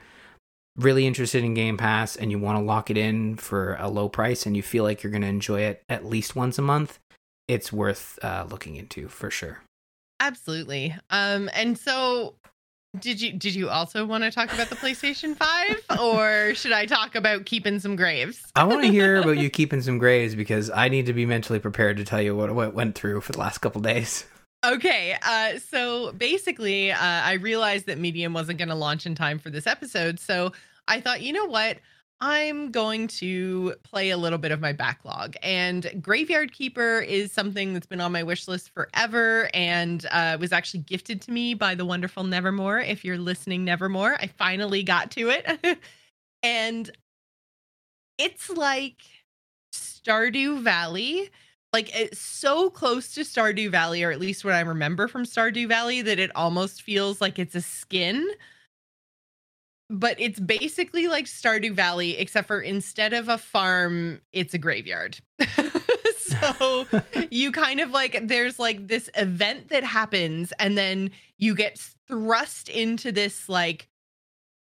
[0.80, 4.08] really interested in Game Pass and you want to lock it in for a low
[4.08, 6.98] price and you feel like you're going to enjoy it at least once a month,
[7.48, 9.62] it's worth uh, looking into for sure.
[10.20, 10.94] Absolutely.
[11.10, 12.34] Um, and so
[12.98, 16.86] did you did you also want to talk about the PlayStation 5 or should I
[16.86, 18.42] talk about keeping some graves?
[18.56, 21.60] I want to hear about you keeping some graves because I need to be mentally
[21.60, 24.24] prepared to tell you what what went through for the last couple days.
[24.62, 29.38] Okay, uh, so basically, uh, I realized that Medium wasn't going to launch in time
[29.38, 30.52] for this episode, so
[30.90, 31.78] I thought, you know what?
[32.20, 35.36] I'm going to play a little bit of my backlog.
[35.42, 40.52] And Graveyard Keeper is something that's been on my wish list forever and uh, was
[40.52, 42.80] actually gifted to me by the wonderful Nevermore.
[42.80, 45.78] If you're listening, Nevermore, I finally got to it.
[46.42, 46.90] and
[48.18, 48.96] it's like
[49.72, 51.30] Stardew Valley.
[51.72, 55.68] Like it's so close to Stardew Valley, or at least what I remember from Stardew
[55.68, 58.28] Valley, that it almost feels like it's a skin
[59.90, 65.18] but it's basically like Stardew Valley, except for instead of a farm, it's a graveyard.
[66.18, 66.86] so
[67.30, 71.76] you kind of like there's like this event that happens, and then you get
[72.06, 73.88] thrust into this like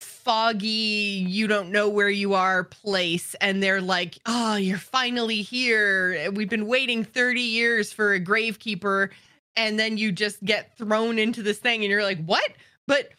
[0.01, 6.31] foggy, you don't know where you are place, and they're like, Oh, you're finally here.
[6.31, 9.11] We've been waiting 30 years for a gravekeeper.
[9.57, 12.53] And then you just get thrown into this thing, and you're like, What?
[12.87, 13.11] But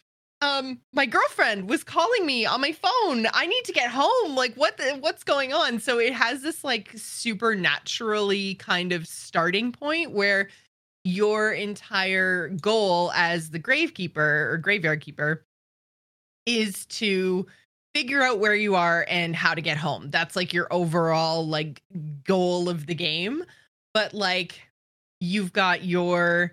[0.42, 4.54] um my girlfriend was calling me on my phone i need to get home like
[4.56, 10.10] what the, what's going on so it has this like supernaturally kind of starting point
[10.10, 10.48] where
[11.04, 15.44] your entire goal as the gravekeeper or graveyard keeper
[16.46, 17.46] is to
[17.94, 20.10] figure out where you are and how to get home.
[20.10, 21.82] That's like your overall like
[22.24, 23.44] goal of the game.
[23.94, 24.60] But like
[25.20, 26.52] you've got your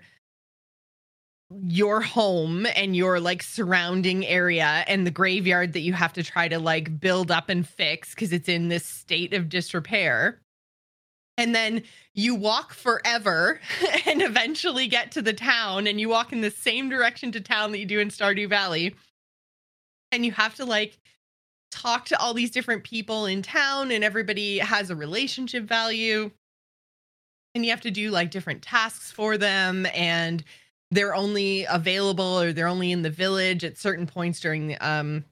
[1.50, 6.46] your home and your like surrounding area and the graveyard that you have to try
[6.48, 10.40] to like build up and fix because it's in this state of disrepair.
[11.36, 11.82] And then
[12.14, 13.60] you walk forever
[14.06, 17.72] and eventually get to the town and you walk in the same direction to town
[17.72, 18.94] that you do in Stardew Valley.
[20.12, 20.98] And you have to like
[21.72, 26.30] talk to all these different people in town and everybody has a relationship value.
[27.54, 30.44] And you have to do like different tasks for them and
[30.90, 35.24] they're only available or they're only in the village at certain points during the um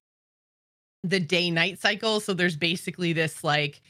[1.03, 2.21] the day night cycle.
[2.21, 3.81] So there's basically this like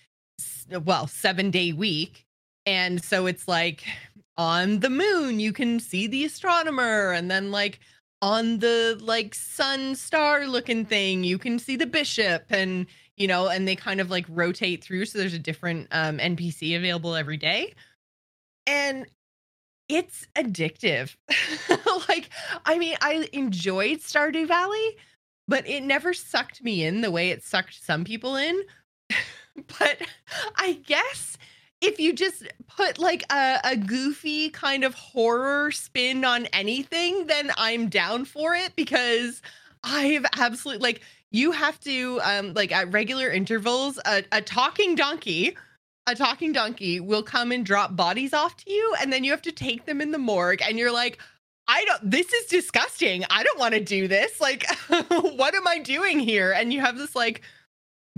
[0.85, 2.27] well 7 day week.
[2.67, 3.85] And so it's like
[4.37, 7.81] on the moon you can see the astronomer and then like
[8.23, 13.49] on the like sun star looking thing you can see the bishop and you know
[13.49, 15.05] and they kind of like rotate through.
[15.07, 17.75] So there's a different um npc available every day.
[18.67, 19.07] And
[19.89, 21.17] it's addictive.
[22.09, 22.31] like,
[22.65, 24.97] I mean, I enjoyed Stardew Valley,
[25.47, 28.63] but it never sucked me in the way it sucked some people in.
[29.79, 30.03] but
[30.57, 31.39] I guess
[31.81, 37.51] if you just put like a, a goofy kind of horror spin on anything, then
[37.57, 39.41] I'm down for it because
[39.85, 45.57] I've absolutely like you have to um like at regular intervals a, a talking donkey
[46.09, 49.43] a talking donkey will come and drop bodies off to you and then you have
[49.43, 51.19] to take them in the morgue and you're like
[51.69, 53.25] I don't this is disgusting.
[53.31, 54.41] I don't want to do this.
[54.41, 54.67] Like
[55.09, 56.53] what am I doing here?
[56.53, 57.43] And you have this like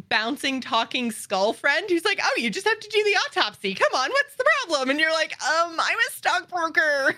[0.08, 3.74] bouncing talking skull friend who's like, "Oh, you just have to do the autopsy.
[3.74, 7.16] Come on, what's the problem?" And you're like, "Um, I'm a stockbroker."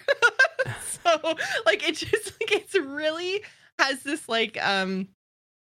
[1.04, 3.42] so, like it just like it's really
[3.78, 5.08] has this like um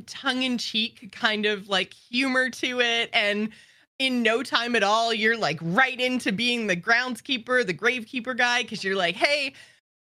[0.06, 3.50] tongue in cheek kind of like humor to it and
[4.00, 8.62] in no time at all, you're like right into being the groundskeeper, the gravekeeper guy,
[8.62, 9.54] because you're like, hey,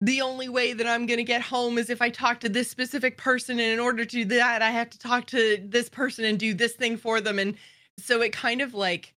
[0.01, 2.69] the only way that I'm going to get home is if I talk to this
[2.69, 3.59] specific person.
[3.59, 6.53] And in order to do that, I have to talk to this person and do
[6.53, 7.39] this thing for them.
[7.39, 7.55] And
[7.97, 9.13] so it kind of like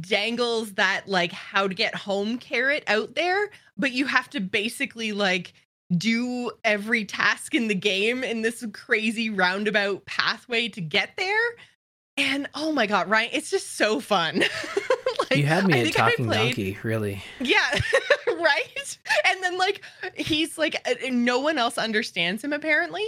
[0.00, 5.12] dangles that like how to get home carrot out there, but you have to basically
[5.12, 5.52] like
[5.96, 11.48] do every task in the game in this crazy roundabout pathway to get there.
[12.18, 14.42] And oh my god, Ryan, it's just so fun.
[15.30, 17.22] like, you had me at talking donkey, really.
[17.40, 17.78] Yeah,
[18.26, 18.98] right.
[19.26, 19.82] And then like
[20.16, 23.06] he's like, uh, no one else understands him apparently.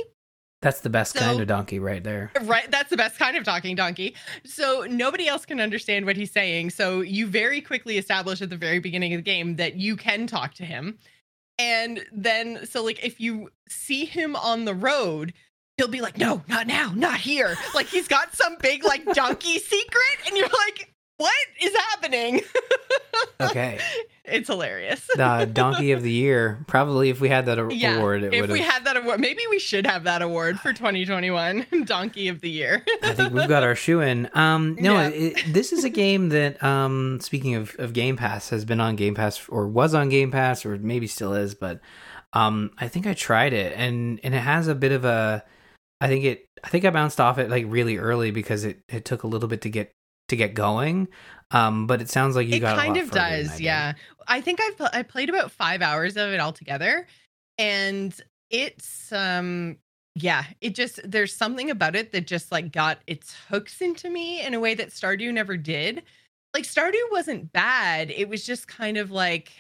[0.63, 2.31] That's the best so, kind of donkey right there.
[2.43, 2.71] Right.
[2.71, 4.15] That's the best kind of talking donkey.
[4.45, 6.71] So nobody else can understand what he's saying.
[6.71, 10.27] So you very quickly establish at the very beginning of the game that you can
[10.27, 10.99] talk to him.
[11.59, 15.33] And then, so like if you see him on the road,
[15.81, 17.57] he'll be like, no, not now, not here.
[17.75, 22.43] Like he's got some big like donkey secret, and you're like, what is happening?
[23.41, 23.79] okay.
[24.27, 25.07] It's hilarious.
[25.17, 26.63] the donkey of the year.
[26.67, 29.59] Probably if we had that a- yeah, award, if we had that award, maybe we
[29.59, 32.85] should have that award for 2021 donkey of the year.
[33.03, 34.29] I think we've got our shoe in.
[34.35, 35.09] Um, no, yeah.
[35.09, 38.97] it, this is a game that, um, speaking of, of Game Pass, has been on
[38.97, 41.81] Game Pass or was on Game Pass or maybe still is, but
[42.35, 45.43] um, I think I tried it and and it has a bit of a
[46.01, 49.05] I think it I think I bounced off it like really early because it, it
[49.05, 49.93] took a little bit to get
[50.29, 51.09] to get going.
[51.51, 53.95] Um, but it sounds like you it got kind of does, yeah.
[54.27, 57.07] I think I've I played about five hours of it altogether,
[57.59, 58.19] and
[58.51, 59.77] it's um
[60.15, 64.45] yeah, it just there's something about it that just like got its hooks into me
[64.45, 66.03] in a way that Stardew never did.
[66.55, 69.53] Like Stardew wasn't bad; it was just kind of like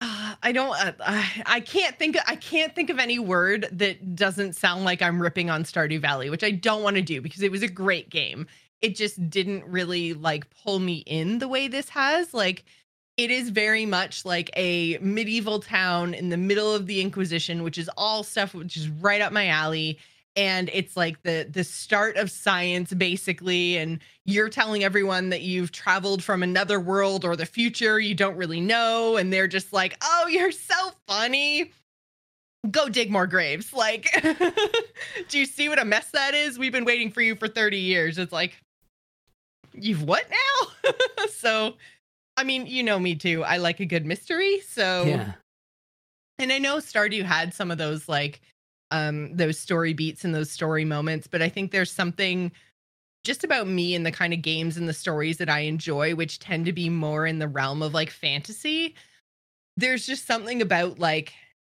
[0.00, 0.74] uh, I don't.
[0.76, 2.16] Uh, I can't think.
[2.26, 6.28] I can't think of any word that doesn't sound like I'm ripping on Stardew Valley,
[6.28, 8.46] which I don't want to do because it was a great game.
[8.82, 12.34] It just didn't really like pull me in the way this has.
[12.34, 12.64] Like,
[13.16, 17.78] it is very much like a medieval town in the middle of the Inquisition, which
[17.78, 19.98] is all stuff which is right up my alley
[20.36, 25.72] and it's like the the start of science basically and you're telling everyone that you've
[25.72, 29.96] traveled from another world or the future you don't really know and they're just like
[30.02, 30.74] oh you're so
[31.08, 31.72] funny.
[32.70, 34.08] Go dig more graves like
[35.28, 36.58] do you see what a mess that is?
[36.58, 38.18] We've been waiting for you for 30 years.
[38.18, 38.56] It's like
[39.72, 40.92] you've what now?
[41.28, 41.74] So
[42.36, 43.42] i mean you know me too.
[43.42, 45.32] I like a good mystery so yeah.
[46.38, 48.40] And i know stardew had some of those like
[48.90, 52.52] um those story beats and those story moments but i think there's something
[53.24, 56.38] just about me and the kind of games and the stories that i enjoy which
[56.38, 58.94] tend to be more in the realm of like fantasy
[59.76, 61.32] there's just something about like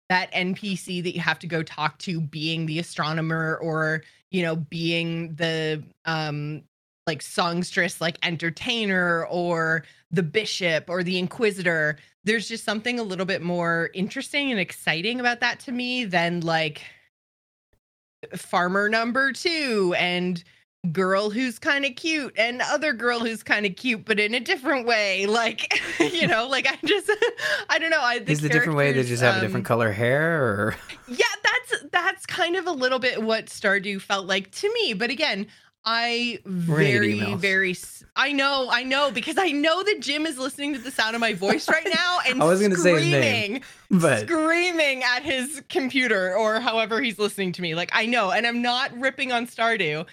[0.09, 4.55] that NPC that you have to go talk to being the astronomer or, you know,
[4.55, 6.63] being the um
[7.05, 11.97] like songstress like entertainer or the bishop or the inquisitor.
[12.23, 16.41] There's just something a little bit more interesting and exciting about that to me than
[16.41, 16.81] like
[18.35, 20.43] farmer number 2 and
[20.91, 24.39] girl who's kind of cute and other girl who's kind of cute but in a
[24.39, 25.25] different way.
[25.37, 27.11] Like you know like i just
[27.69, 29.65] i don't know I, the is the different way they just have um, a different
[29.65, 30.75] um, color hair or?
[31.07, 35.11] Yeah that's that's kind of a little bit what stardew felt like to me but
[35.11, 35.45] again
[35.89, 37.75] I very, very.
[38.17, 41.21] I know, I know, because I know that Jim is listening to the sound of
[41.21, 45.23] my voice right now and I was going to say his name, but screaming at
[45.23, 47.73] his computer or however he's listening to me.
[47.73, 50.05] Like I know, and I'm not ripping on Stardew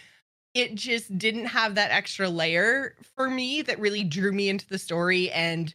[0.55, 4.79] it just didn't have that extra layer for me that really drew me into the
[4.79, 5.75] story and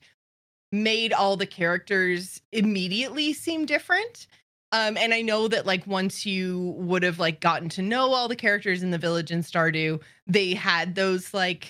[0.71, 4.27] made all the characters immediately seem different.
[4.71, 8.27] Um, and I know that like once you would have like gotten to know all
[8.27, 11.69] the characters in the village in Stardew, they had those like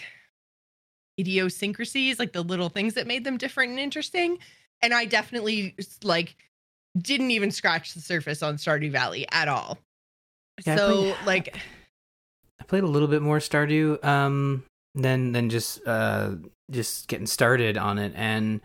[1.18, 4.38] idiosyncrasies, like the little things that made them different and interesting.
[4.82, 6.36] And I definitely like
[6.98, 9.78] didn't even scratch the surface on Stardew Valley at all.
[10.66, 11.58] Yeah, so like
[12.60, 16.32] I played a little bit more Stardew um, than than just uh,
[16.70, 18.60] just getting started on it, and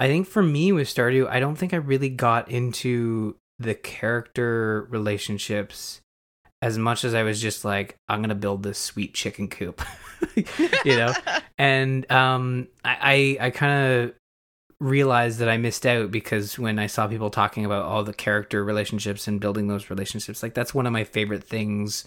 [0.00, 4.86] I think for me with Stardew, I don't think I really got into the character
[4.90, 6.00] relationships
[6.60, 9.80] as much as I was just like, I'm gonna build this sweet chicken coop,
[10.84, 11.12] you know,
[11.58, 14.14] and um, I I, I kind of
[14.80, 18.64] realized that I missed out because when I saw people talking about all the character
[18.64, 22.04] relationships and building those relationships, like that's one of my favorite things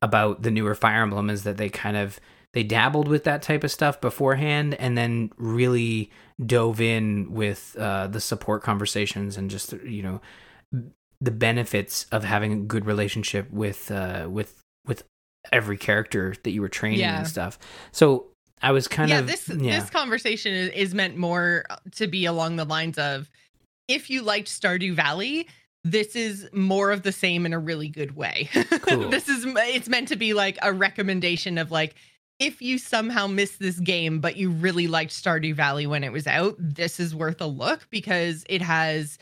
[0.00, 2.18] about the newer Fire Emblem is that they kind of
[2.52, 6.10] they dabbled with that type of stuff beforehand and then really
[6.44, 10.20] dove in with uh, the support conversations and just you know
[11.20, 15.04] the benefits of having a good relationship with uh, with with
[15.52, 17.18] every character that you were training yeah.
[17.18, 17.58] and stuff.
[17.92, 18.26] So
[18.60, 19.80] I was kind yeah, of this yeah.
[19.80, 23.28] this conversation is, is meant more to be along the lines of
[23.88, 25.48] if you liked Stardew Valley,
[25.84, 28.48] this is more of the same in a really good way.
[28.82, 29.10] Cool.
[29.10, 31.94] this is it's meant to be like a recommendation of like
[32.40, 36.26] if you somehow missed this game but you really liked Stardew Valley when it was
[36.26, 39.18] out, this is worth a look because it has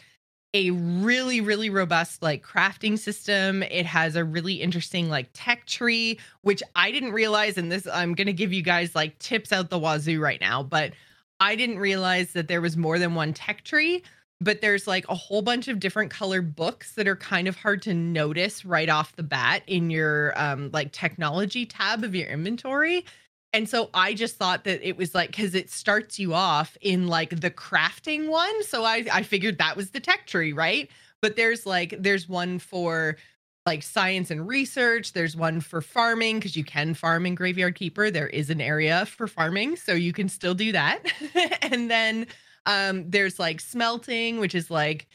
[0.52, 3.62] a really really robust like crafting system.
[3.62, 8.14] It has a really interesting like tech tree which I didn't realize and this I'm
[8.14, 10.92] going to give you guys like tips out the wazoo right now, but
[11.38, 14.02] I didn't realize that there was more than one tech tree
[14.40, 17.82] but there's like a whole bunch of different color books that are kind of hard
[17.82, 23.04] to notice right off the bat in your um like technology tab of your inventory
[23.52, 27.08] and so i just thought that it was like because it starts you off in
[27.08, 28.62] like the crafting one.
[28.64, 30.88] So i i figured that was the tech tree right?
[31.22, 33.16] But there's like there's one for
[33.66, 35.12] like science and research.
[35.12, 38.10] There's one for farming because you can farm in graveyard keeper.
[38.10, 41.00] There is an area for farming so you can still do that.
[41.62, 42.26] And then
[42.66, 45.06] um, there's like smelting, which is like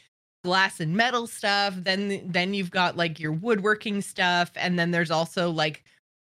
[0.44, 1.74] glass and metal stuff.
[1.76, 5.84] Then then you've got like your woodworking stuff, and then there's also like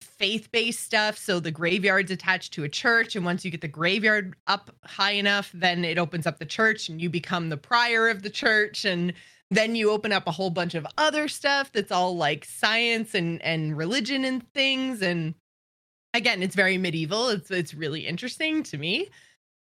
[0.01, 1.17] faith-based stuff.
[1.17, 5.11] So the graveyard's attached to a church, and once you get the graveyard up high
[5.11, 8.85] enough, then it opens up the church, and you become the prior of the church,
[8.85, 9.13] and
[9.49, 13.41] then you open up a whole bunch of other stuff that's all like science and
[13.41, 15.35] and religion and things and
[16.13, 19.07] again it's very medieval it's it's really interesting to me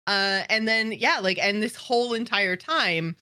[0.08, 3.16] uh, and then yeah, like and this whole entire time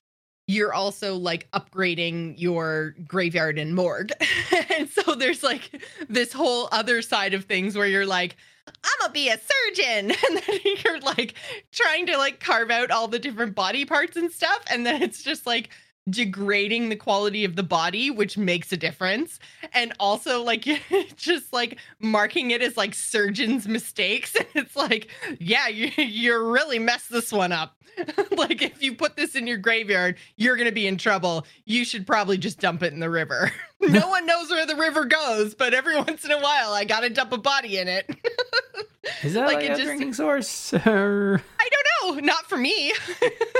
[0.52, 4.12] you're also like upgrading your graveyard and morgue.
[4.76, 8.36] and so there's like this whole other side of things where you're like,
[8.66, 10.12] I'm gonna be a surgeon.
[10.28, 11.34] And then you're like
[11.72, 14.62] trying to like carve out all the different body parts and stuff.
[14.70, 15.70] And then it's just like
[16.08, 19.38] degrading the quality of the body, which makes a difference.
[19.72, 20.66] And also, like,
[21.16, 24.36] just like marking it as like surgeon's mistakes.
[24.54, 27.74] It's like, yeah, you, you're really messed this one up.
[28.36, 31.46] like, if you put this in your graveyard, you're going to be in trouble.
[31.64, 33.50] You should probably just dump it in the river.
[33.80, 37.00] no one knows where the river goes, but every once in a while, I got
[37.00, 38.10] to dump a body in it.
[39.22, 40.74] Is that like, like a just, drinking source?
[40.74, 41.42] Or...
[41.58, 42.20] I don't know.
[42.20, 42.92] Not for me.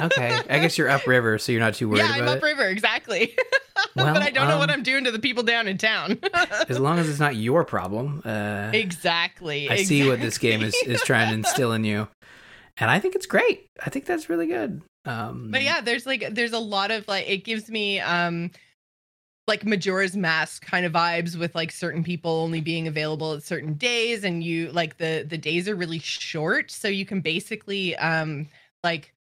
[0.03, 2.01] okay, I guess you're upriver, so you're not too worried.
[2.01, 3.37] Yeah, I'm upriver, exactly.
[3.97, 5.76] Well, but I don't um, know what um, I'm doing to the people down in
[5.76, 6.18] town.
[6.68, 8.22] as long as it's not your problem.
[8.24, 9.68] Uh, exactly.
[9.68, 9.85] I exactly.
[9.85, 12.07] see what this game is is trying to instill in you,
[12.76, 13.66] and I think it's great.
[13.85, 14.83] I think that's really good.
[15.05, 18.51] Um, but yeah, there's like there's a lot of like it gives me um
[19.49, 23.74] like Majora's Mask kind of vibes with like certain people only being available at certain
[23.74, 28.47] days and you like the the days are really short so you can basically um
[28.85, 29.12] like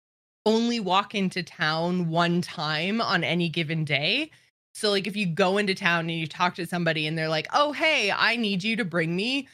[0.45, 4.31] only walk into town one time on any given day.
[4.73, 7.47] So like if you go into town and you talk to somebody and they're like,
[7.53, 9.47] "Oh, hey, I need you to bring me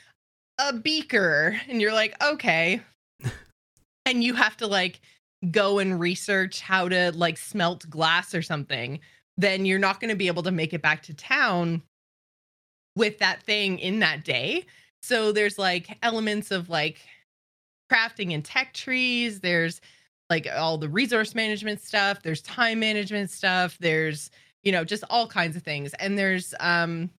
[0.60, 2.82] a beaker." And you're like, "Okay."
[4.06, 5.02] and you have to like
[5.52, 9.00] go and research how to like smelt glass or something,
[9.38, 11.82] then you're not going to be able to make it back to town
[12.96, 14.66] with that thing in that day.
[15.04, 16.98] So there's like elements of like
[17.92, 19.80] crafting and tech trees, there's
[20.30, 24.30] like all the resource management stuff, there's time management stuff, there's
[24.64, 25.94] you know just all kinds of things.
[25.96, 27.10] And there's um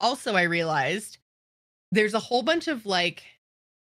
[0.00, 1.18] also I realized
[1.92, 3.22] there's a whole bunch of like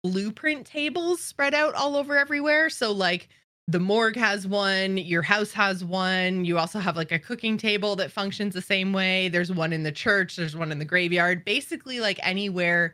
[0.05, 2.71] blueprint tables spread out all over everywhere.
[2.71, 3.29] So like
[3.69, 6.45] the morgue has one, your house has one.
[6.45, 9.29] You also have like a cooking table that functions the same way.
[9.29, 11.45] There's one in the church, there's one in the graveyard.
[11.45, 12.93] Basically like anywhere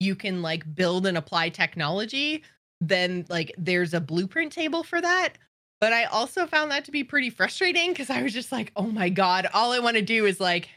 [0.00, 2.42] you can like build and apply technology,
[2.80, 5.34] then like there's a blueprint table for that.
[5.80, 8.86] But I also found that to be pretty frustrating because I was just like, oh
[8.86, 10.70] my God, all I want to do is like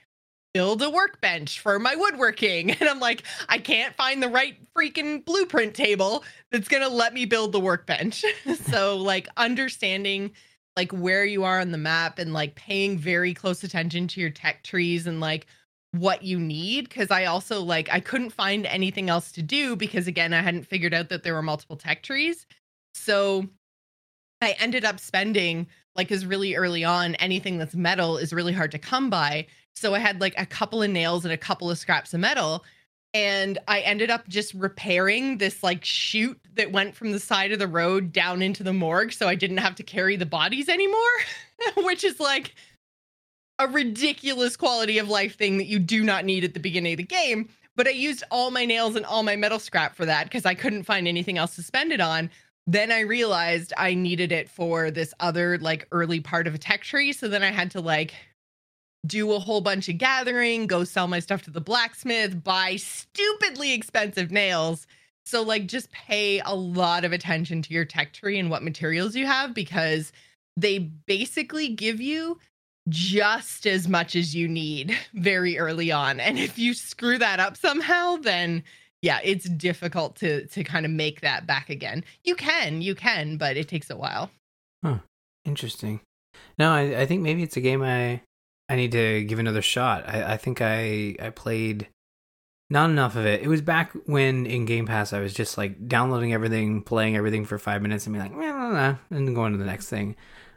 [0.54, 2.72] build a workbench for my woodworking.
[2.80, 7.14] And I'm like, I can't find the right freaking blueprint table that's going to let
[7.14, 8.26] me build the workbench.
[8.70, 10.32] so, like, understanding
[10.76, 14.30] like where you are on the map and like paying very close attention to your
[14.30, 15.46] tech trees and like
[15.92, 20.08] what you need because I also like I couldn't find anything else to do because
[20.08, 22.46] again I hadn't figured out that there were multiple tech trees.
[22.94, 23.48] So
[24.42, 28.72] I ended up spending like is really early on anything that's metal is really hard
[28.72, 29.48] to come by.
[29.76, 32.64] So I had like a couple of nails and a couple of scraps of metal.
[33.14, 37.58] And I ended up just repairing this like chute that went from the side of
[37.58, 39.12] the road down into the morgue.
[39.12, 41.00] So I didn't have to carry the bodies anymore,
[41.78, 42.54] which is like
[43.60, 46.98] a ridiculous quality of life thing that you do not need at the beginning of
[46.98, 47.50] the game.
[47.76, 50.56] But I used all my nails and all my metal scrap for that because I
[50.56, 52.30] couldn't find anything else to spend it on.
[52.68, 56.82] Then I realized I needed it for this other like early part of a tech
[56.82, 57.14] tree.
[57.14, 58.14] So then I had to like
[59.06, 63.74] do a whole bunch of gathering, go sell my stuff to the blacksmith, buy stupidly
[63.74, 64.88] expensive nails.
[65.26, 69.16] So, like, just pay a lot of attention to your tech tree and what materials
[69.16, 70.12] you have because
[70.58, 72.40] they basically give you
[72.88, 76.20] just as much as you need very early on.
[76.20, 78.64] And if you screw that up somehow, then
[79.02, 82.04] yeah, it's difficult to to kind of make that back again.
[82.24, 84.30] You can, you can, but it takes a while.
[84.84, 85.00] Huh.
[85.46, 86.02] Interesting.
[86.58, 88.22] No, I, I think maybe it's a game I
[88.68, 90.08] I need to give another shot.
[90.08, 91.88] I, I think I I played
[92.70, 93.42] not enough of it.
[93.42, 97.46] It was back when in Game Pass I was just like downloading everything, playing everything
[97.46, 100.16] for five minutes, and be like, nah, nah, nah, and going to the next thing.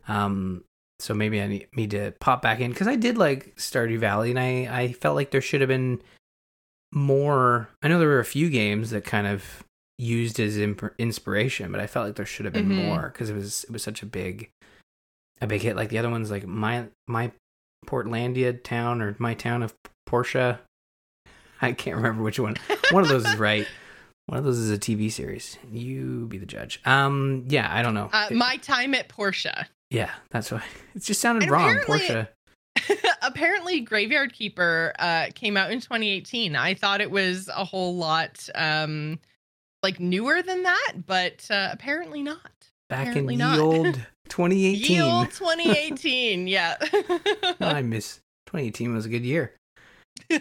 [0.09, 0.65] Um,
[1.03, 4.31] so maybe I need, need to pop back in because I did like Stardew Valley,
[4.31, 6.01] and I I felt like there should have been
[6.93, 7.69] more.
[7.83, 9.65] I know there were a few games that kind of
[9.99, 12.87] used as imp- inspiration, but I felt like there should have been mm-hmm.
[12.87, 14.51] more because it was it was such a big
[15.41, 15.75] a big hit.
[15.75, 17.33] Like the other ones, like my my
[17.87, 19.75] Portlandia town or my town of
[20.07, 20.61] Portia.
[21.61, 22.57] I can't remember which one.
[22.91, 23.67] One of those is right.
[24.27, 25.59] One of those is a TV series.
[25.71, 26.81] You be the judge.
[26.85, 28.09] Um, yeah, I don't know.
[28.13, 29.69] Uh, my time at Portia.
[29.93, 30.63] Yeah, that's why
[30.95, 31.79] it just sounded and wrong.
[31.85, 32.31] Portia.
[33.23, 36.57] apparently, Graveyard Keeper uh, came out in 2018.
[36.57, 39.19] I thought it was a whole lot um,
[39.83, 42.51] like newer than that, but uh, apparently not.
[42.89, 43.95] Back apparently in the old
[44.29, 44.91] 2018.
[44.91, 46.77] Yield 2018, yeah.
[47.61, 48.17] I miss
[48.47, 49.55] 2018 was a good year.
[50.29, 50.41] but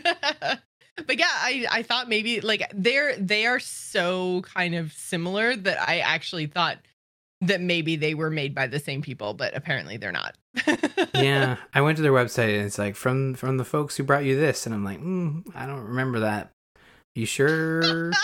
[1.17, 5.99] yeah, I I thought maybe like they're they are so kind of similar that I
[5.99, 6.77] actually thought
[7.41, 10.35] that maybe they were made by the same people, but apparently they're not.
[11.15, 14.25] yeah, I went to their website and it's like from from the folks who brought
[14.25, 16.51] you this, and I'm like, mm, I don't remember that.
[17.15, 18.11] You sure?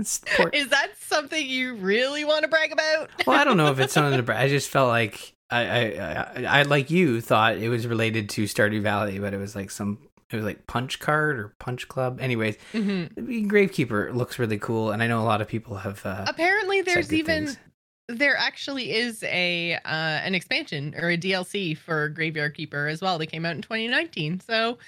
[0.00, 0.20] Is
[0.68, 3.10] that something you really want to brag about?
[3.26, 4.42] well, I don't know if it's something to brag.
[4.42, 8.44] I just felt like I, I, I, I, like you thought it was related to
[8.44, 9.98] Stardew Valley, but it was like some,
[10.30, 12.18] it was like Punch Card or Punch Club.
[12.20, 13.48] Anyways, mm-hmm.
[13.48, 16.04] Gravekeeper looks really cool, and I know a lot of people have.
[16.06, 17.58] Uh, Apparently, there's even things.
[18.14, 23.18] There actually is a uh, an expansion or a DLC for Graveyard Keeper as well.
[23.18, 24.40] That came out in 2019.
[24.40, 24.78] So,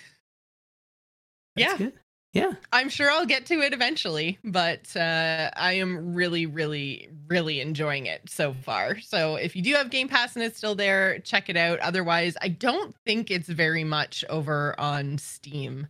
[1.57, 1.93] That's yeah, good.
[2.33, 2.53] Yeah.
[2.73, 8.07] I'm sure I'll get to it eventually, but uh, I am really, really, really enjoying
[8.07, 8.99] it so far.
[9.01, 11.79] So if you do have Game Pass and it's still there, check it out.
[11.81, 15.87] Otherwise, I don't think it's very much over on Steam.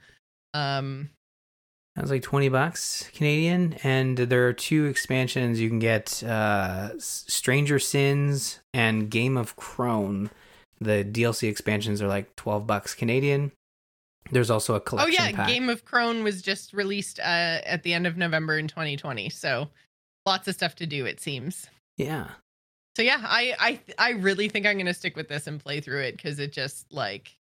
[0.53, 1.11] Um,
[1.95, 3.75] that was like 20 bucks Canadian.
[3.83, 10.31] And there are two expansions you can get uh, Stranger Sins and Game of Crone.
[10.81, 13.53] The DLC expansions are like 12 bucks Canadian.
[14.31, 15.15] There's also a collection.
[15.21, 15.49] Oh yeah, pack.
[15.49, 19.29] Game of Crone was just released uh, at the end of November in 2020.
[19.29, 19.69] So
[20.25, 21.05] lots of stuff to do.
[21.05, 21.69] It seems.
[21.97, 22.29] Yeah.
[22.97, 26.03] So yeah, I I I really think I'm gonna stick with this and play through
[26.03, 27.37] it because it just like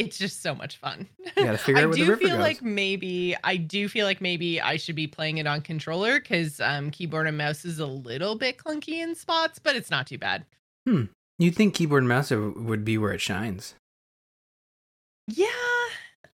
[0.00, 1.08] it's just so much fun.
[1.36, 2.38] You gotta figure I out where the do feel goes.
[2.38, 6.60] like maybe I do feel like maybe I should be playing it on controller because
[6.60, 10.18] um, keyboard and mouse is a little bit clunky in spots, but it's not too
[10.18, 10.44] bad.
[10.86, 11.04] Hmm.
[11.38, 13.74] You'd think keyboard and mouse would be where it shines.
[15.28, 15.46] Yeah,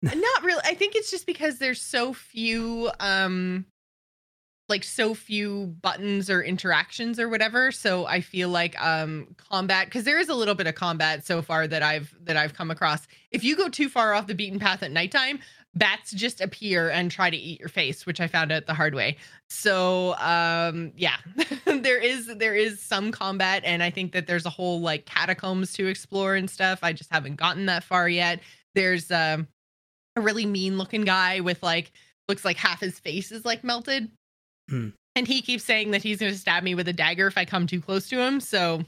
[0.02, 0.62] not really.
[0.66, 3.66] I think it's just because there's so few um
[4.74, 7.72] like so few buttons or interactions or whatever.
[7.72, 11.44] So i feel like um combat because there is a little bit of combat so
[11.44, 13.08] far that i've that i've come across.
[13.30, 15.40] If you go too far off the beaten path at nighttime
[15.76, 18.96] bats just appear and try to eat your face which i found out the hard
[18.96, 19.18] way.
[19.48, 21.18] So um yeah
[21.66, 25.72] there is there is some combat and i think that there's a whole like catacombs
[25.74, 26.80] to explore and stuff.
[26.82, 28.40] I just haven't gotten that far yet.
[28.74, 29.48] There's um
[30.16, 31.92] a really mean looking guy with like
[32.28, 34.10] looks like half his face is like melted
[34.70, 34.90] Hmm.
[35.16, 37.44] and he keeps saying that he's going to stab me with a dagger if i
[37.46, 38.84] come too close to him so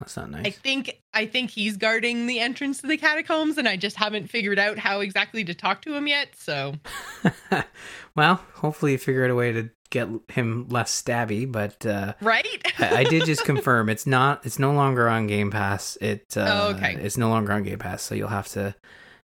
[0.00, 0.46] That's not nice.
[0.46, 4.28] I think I think he's guarding the entrance to the catacombs, and I just haven't
[4.28, 6.34] figured out how exactly to talk to him yet.
[6.36, 6.74] So
[8.16, 12.46] well, hopefully you figure out a way to get him less stabby, but uh right,
[12.78, 15.96] I, I did just confirm it's not it's no longer on Game Pass.
[16.00, 16.96] It uh, Oh, okay.
[17.00, 18.74] it's no longer on Game Pass, so you'll have to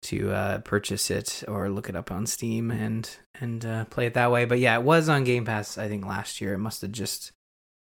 [0.05, 4.13] to uh, purchase it or look it up on Steam and and uh, play it
[4.13, 4.45] that way.
[4.45, 6.53] But yeah, it was on Game Pass I think last year.
[6.53, 7.31] It must have just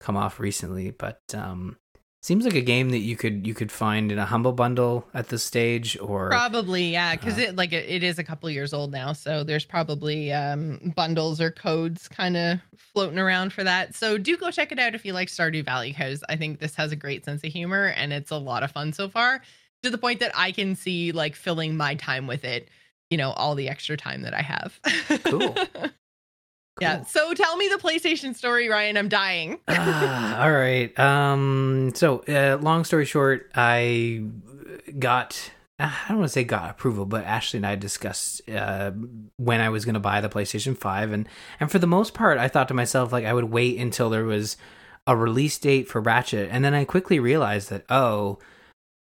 [0.00, 1.76] come off recently, but um
[2.22, 5.28] seems like a game that you could you could find in a humble bundle at
[5.28, 8.72] this stage or probably yeah, because Uh, it like it, it is a couple years
[8.74, 13.94] old now, so there's probably um, bundles or codes kind of floating around for that.
[13.94, 16.74] So do go check it out if you like Stardew Valley, because I think this
[16.74, 19.40] has a great sense of humor and it's a lot of fun so far.
[19.86, 22.68] To the point that I can see like filling my time with it,
[23.08, 24.80] you know, all the extra time that I have.
[25.24, 25.54] Cool.
[26.80, 27.04] Yeah.
[27.04, 28.98] So tell me the PlayStation story, Ryan.
[28.98, 29.58] I'm dying.
[29.68, 30.98] ah, all right.
[30.98, 31.92] Um.
[31.94, 34.24] So, uh, long story short, I
[34.98, 35.52] got.
[35.78, 38.92] I don't want to say got approval, but Ashley and I discussed uh,
[39.36, 41.26] when I was going to buy the PlayStation Five, and
[41.60, 44.24] and for the most part, I thought to myself like I would wait until there
[44.24, 44.58] was
[45.06, 48.38] a release date for Ratchet, and then I quickly realized that oh,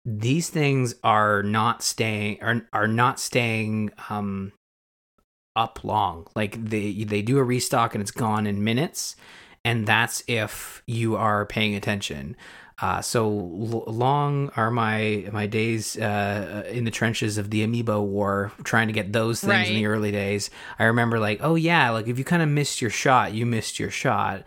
[0.05, 4.53] these things are not staying are are not staying um
[5.57, 6.27] up long.
[6.35, 9.17] Like they they do a restock and it's gone in minutes,
[9.65, 12.37] and that's if you are paying attention.
[12.83, 18.03] Uh, so l- long are my my days uh, in the trenches of the amiibo
[18.03, 20.49] war, trying to get those things in the early days.
[20.79, 23.79] I remember like, oh yeah, like if you kind of missed your shot, you missed
[23.79, 24.45] your shot.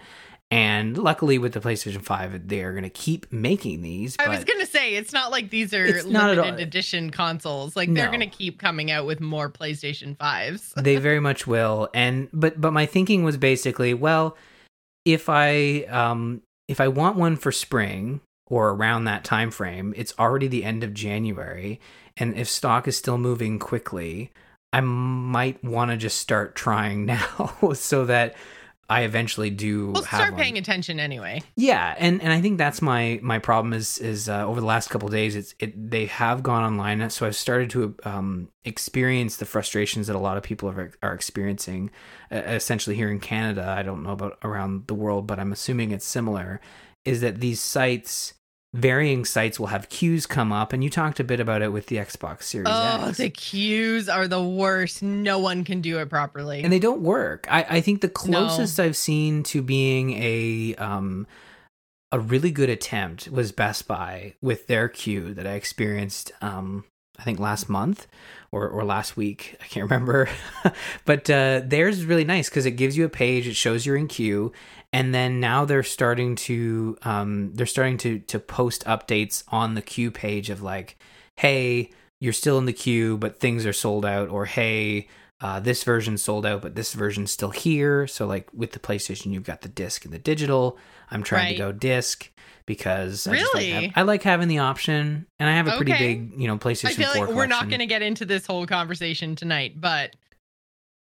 [0.53, 4.15] And luckily, with the PlayStation Five, they are going to keep making these.
[4.19, 7.75] I was gonna say it's not like these are It's not limited edition consoles.
[7.75, 8.11] Like they're No.
[8.11, 10.71] gonna keep coming out with more PlayStation fives.
[10.77, 14.37] they very much will and but but my thinking was basically well
[15.05, 20.13] if i um if i want one for spring or around that time frame it's
[20.19, 21.79] already the end of january
[22.17, 24.31] and if stock is still moving quickly
[24.71, 28.35] i might want to just start trying now so that
[28.89, 30.41] i eventually do We'll start one.
[30.41, 31.41] paying attention anyway.
[31.55, 34.89] Yeah, and and I think that's my my problem is is uh, over the last
[34.89, 39.37] couple of days it's it they have gone online, so I've started to um, experience
[39.37, 41.91] the frustrations that a lot of people are are experiencing,
[42.31, 43.65] uh, essentially here in Canada.
[43.77, 46.59] I don't know about around the world, but I'm assuming it's similar.
[47.05, 48.33] Is that these sites,
[48.73, 51.87] varying sites, will have queues come up, and you talked a bit about it with
[51.87, 53.17] the Xbox Series Oh, X.
[53.17, 55.03] the queues are the worst.
[55.03, 56.63] No one can do it properly.
[56.63, 57.47] and they don't work.
[57.49, 61.27] I, I think the closest I've seen to being a um
[62.11, 66.83] a really good attempt was Best Buy with their queue that I experienced um
[67.19, 68.07] I think last month
[68.51, 69.55] or or last week.
[69.61, 70.29] I can't remember.
[71.05, 73.95] but uh theirs is really nice because it gives you a page, it shows you're
[73.97, 74.51] in queue,
[74.93, 79.81] and then now they're starting to um they're starting to to post updates on the
[79.81, 80.97] queue page of like,
[81.37, 81.89] hey,
[82.21, 85.07] you're still in the queue, but things are sold out, or hey,
[85.41, 88.07] uh, this version sold out, but this version's still here.
[88.07, 90.77] So, like with the PlayStation, you've got the disc and the digital.
[91.11, 91.53] I'm trying Right.
[91.57, 92.29] to go disc
[92.65, 93.91] because I, just like, Really?
[93.95, 96.13] I like having the option, and I have a pretty Okay.
[96.15, 96.85] big, you know, PlayStation.
[96.85, 100.15] I feel 4 like we're not going to get into this whole conversation tonight, but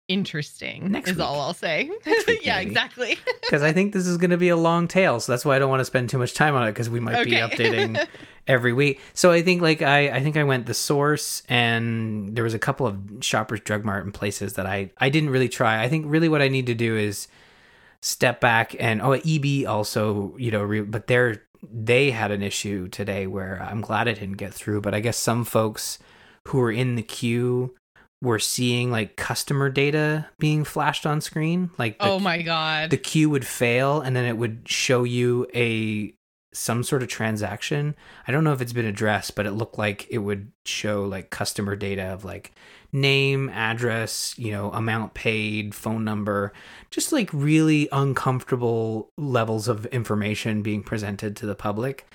[0.09, 1.26] interesting Next is week.
[1.26, 1.90] all I'll say.
[2.07, 3.18] Week, yeah, exactly.
[3.42, 5.20] because I think this is going to be a long tail.
[5.20, 7.00] So that's why I don't want to spend too much time on it because we
[7.00, 8.05] might be updating
[8.46, 9.00] every week.
[9.14, 12.59] So I think like I I think I went the source and there was a
[12.59, 15.82] couple of Shoppers Drug Mart and places that I I didn't really try.
[15.82, 17.28] I think really what I need to do is
[18.00, 22.88] step back and oh EB also you know re, but they're they had an issue
[22.88, 24.80] today where I'm glad it didn't get through.
[24.80, 25.98] But I guess some folks
[26.48, 27.74] who were in the queue
[28.22, 31.70] were seeing like customer data being flashed on screen.
[31.76, 32.90] Like, the, oh my god.
[32.90, 36.14] the queue would fail, and then it would show you a
[36.54, 37.96] some sort of transaction.
[38.26, 41.30] I don't know if it's been addressed, but it looked like it would show like
[41.30, 42.52] customer data of like
[42.92, 46.52] name, address, you know, amount paid, phone number,
[46.90, 52.06] just like really uncomfortable levels of information being presented to the public.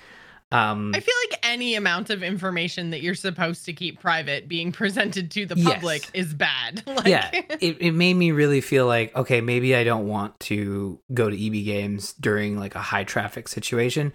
[0.50, 4.72] Um, I feel like any amount of information that you're supposed to keep private being
[4.72, 5.74] presented to the Yes.
[5.74, 6.82] public is bad.
[6.86, 10.98] like, yeah, it, it made me really feel like, okay, maybe I don't want to
[11.12, 14.12] go to EB Games during like a high traffic situation.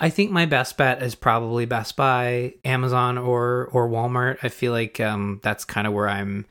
[0.00, 4.38] I think my best bet is probably Best Buy, Amazon, or or Walmart.
[4.42, 6.46] I feel like um, that's kind of where I'm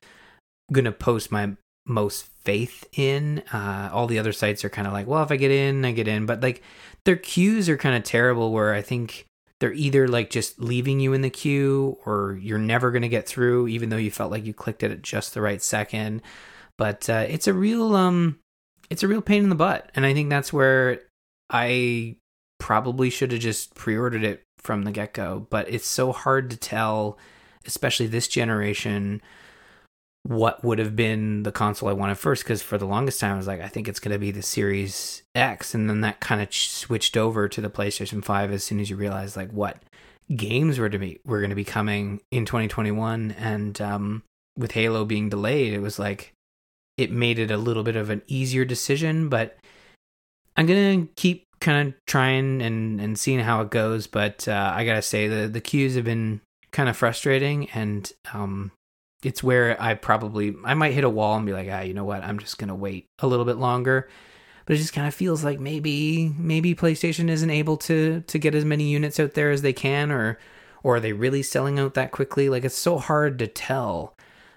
[0.72, 1.52] gonna post my
[1.86, 3.40] most faith in.
[3.52, 5.92] Uh, all the other sites are kind of like, well, if I get in, I
[5.92, 6.62] get in, but like
[7.06, 8.52] their queues are kind of terrible.
[8.52, 9.26] Where I think
[9.60, 13.68] they're either like just leaving you in the queue, or you're never gonna get through,
[13.68, 16.22] even though you felt like you clicked it at just the right second.
[16.78, 18.40] But uh, it's a real um,
[18.90, 21.02] it's a real pain in the butt, and I think that's where
[21.50, 22.18] I
[22.64, 27.18] probably should have just pre-ordered it from the get-go but it's so hard to tell
[27.66, 29.22] especially this generation
[30.24, 33.38] what would have been the console I wanted first because for the longest time I
[33.38, 35.76] was like I think it's going to be the Series X.
[35.76, 38.90] And then that kind of ch- switched over to the PlayStation 5 as soon as
[38.90, 39.84] you realize like what
[40.34, 44.24] games were to be were going to be coming in 2021 and um
[44.58, 46.34] with Halo being delayed it was like
[46.98, 49.30] it made it a little bit of an easier decision.
[49.30, 49.58] But
[50.56, 54.08] I'm going to keep kind of trying and and seeing how it goes.
[54.08, 57.70] But uh, I got to say the the queues have been kind of frustrating.
[57.72, 58.72] And um
[59.26, 62.06] it's where I probably I might hit a wall and be like, ah, you know
[62.06, 62.24] what?
[62.24, 64.10] I'm just gonna wait a little bit longer.
[64.66, 68.56] But it just kind of feels like maybe maybe PlayStation isn't able to to get
[68.56, 70.40] as many units out there as they can, or
[70.84, 72.50] or are they really selling out that quickly?
[72.50, 74.16] Like it's so hard to tell.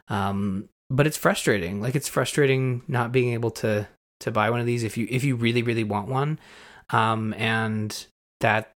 [0.09, 1.81] Um, but it's frustrating.
[1.81, 3.89] Like it's frustrating not being able to
[4.21, 6.39] to buy one of these if you if you really really want one.
[6.91, 8.07] Um, and
[8.41, 8.73] that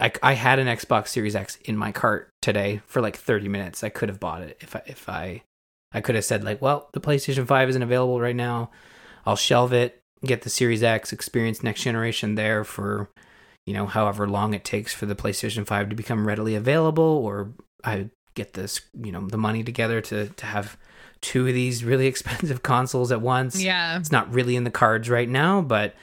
[0.00, 3.84] I, I had an Xbox Series X in my cart today for like 30 minutes.
[3.84, 5.42] I could have bought it if I, if I,
[5.92, 8.70] I could have said like, well, the PlayStation 5 isn't available right now.
[9.26, 13.10] I'll shelve it, get the Series X, experience next generation there for,
[13.66, 17.52] you know, however long it takes for the PlayStation 5 to become readily available, or
[17.84, 20.78] I get this, you know, the money together to to have
[21.20, 23.60] two of these really expensive consoles at once.
[23.60, 23.98] yeah.
[23.98, 25.94] It's not really in the cards right now, but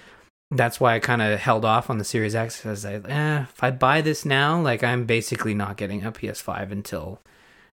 [0.51, 3.63] that's why I kind of held off on the Series X because I, eh, if
[3.63, 7.21] I buy this now, like I'm basically not getting a PS5 until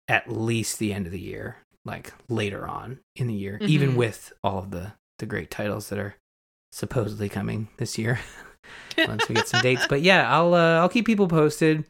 [0.07, 3.95] at least the end of the year, like later on in the year, even Mhm.
[3.95, 6.15] with all of the the great titles that are
[6.71, 8.19] supposedly coming this year
[8.97, 9.85] once we get some dates.
[9.87, 11.83] But yeah, I'll uh, I'll keep people posted.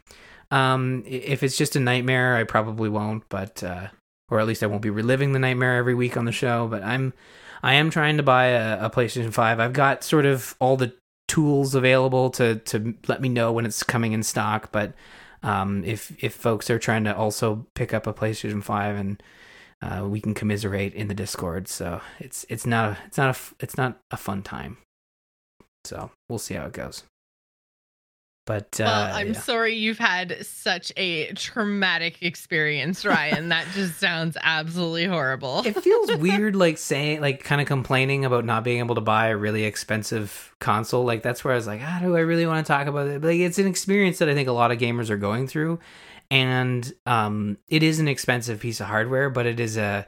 [0.52, 3.88] Um, if it's just a nightmare, I probably won't, but uh,
[4.30, 6.68] or at least I won't be reliving the nightmare every week on the show.
[6.68, 7.14] But I'm
[7.62, 9.60] I am trying to buy a, a PlayStation Five.
[9.60, 10.94] I've got sort of all the
[11.28, 14.72] tools available to to let me know when it's coming in stock.
[14.72, 14.94] But
[15.44, 19.24] um, if if folks are trying to also pick up a PlayStation Five and
[19.82, 21.68] uh, we can commiserate in the Discord.
[21.68, 24.78] So it's it's not it's not a it's not a fun time.
[25.86, 27.04] So we'll see how it goes.
[28.50, 29.40] But uh, Well, I'm yeah.
[29.42, 33.50] sorry you've had such a traumatic experience, Ryan.
[33.50, 35.62] that just sounds absolutely horrible.
[35.68, 39.28] it feels weird like saying like kind of complaining about not being able to buy
[39.28, 42.66] a really expensive console like that's where i was like ah do i really want
[42.66, 44.80] to talk about it but like it's an experience that i think a lot of
[44.80, 45.78] gamers are going through
[46.32, 50.06] and um it is an expensive piece of hardware but it is a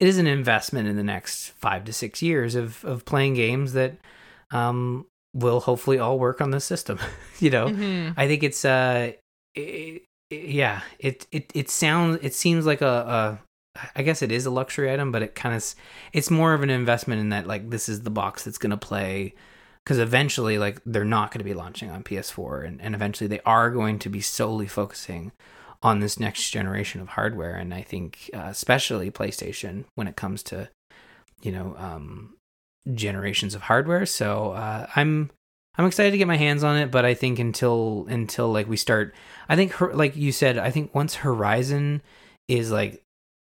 [0.00, 3.72] it is an investment in the next five to six years of of playing games
[3.72, 3.92] that
[4.50, 6.98] um will hopefully all work on this system
[7.40, 8.14] you know Mhm.
[8.16, 9.12] I think it's uh,
[9.54, 12.86] it, yeah, it it it sounds it seems like a,
[13.76, 15.74] a I guess it is a luxury item, but it kind of
[16.12, 19.34] it's more of an investment in that like this is the box that's gonna play
[19.84, 23.40] because eventually like they're not going to be launching on PS4 and and eventually they
[23.44, 25.32] are going to be solely focusing
[25.82, 30.42] on this next generation of hardware and I think uh, especially PlayStation when it comes
[30.44, 30.70] to
[31.42, 32.34] you know um
[32.92, 35.30] generations of hardware so uh, I'm
[35.76, 38.76] I'm excited to get my hands on it, but I think until until like we
[38.76, 39.14] start,
[39.48, 42.02] I think like you said, I think once Horizon
[42.46, 43.02] is like,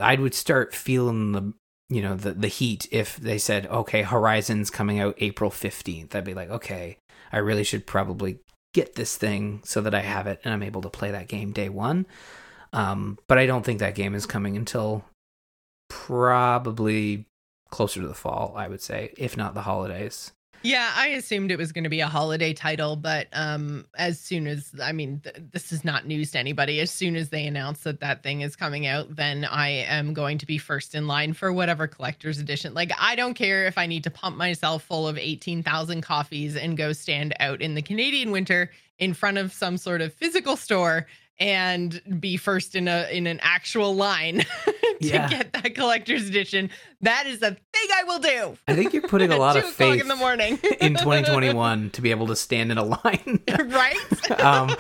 [0.01, 1.53] I would start feeling the
[1.89, 6.15] you know the the heat if they said okay Horizon's coming out April fifteenth.
[6.15, 6.97] I'd be like okay,
[7.33, 8.39] I really should probably
[8.73, 11.53] get this thing so that I have it and I'm able to play that game
[11.53, 12.07] day one.
[12.73, 15.05] Um, but I don't think that game is coming until
[15.89, 17.27] probably
[17.71, 18.55] closer to the fall.
[18.57, 20.33] I would say, if not the holidays.
[20.63, 24.49] Yeah, I assumed it was going to be a holiday title, but um, as soon
[24.49, 26.81] as I mean, th- this is not news to anybody.
[26.81, 30.39] As soon as they announce that that thing is coming out, then I am going
[30.39, 32.75] to be first in line for whatever collector's edition.
[32.75, 36.57] Like, I don't care if I need to pump myself full of eighteen thousand coffees
[36.57, 40.57] and go stand out in the Canadian winter in front of some sort of physical
[40.57, 41.07] store
[41.39, 45.29] and be first in a in an actual line to Yeah.
[45.29, 46.71] get that collector's edition.
[47.03, 48.57] That is a thing I will do.
[48.67, 52.11] I think you're putting a lot of faith in the morning in 2021 to be
[52.11, 53.43] able to stand in a line.
[53.69, 54.41] right?
[54.41, 54.75] um,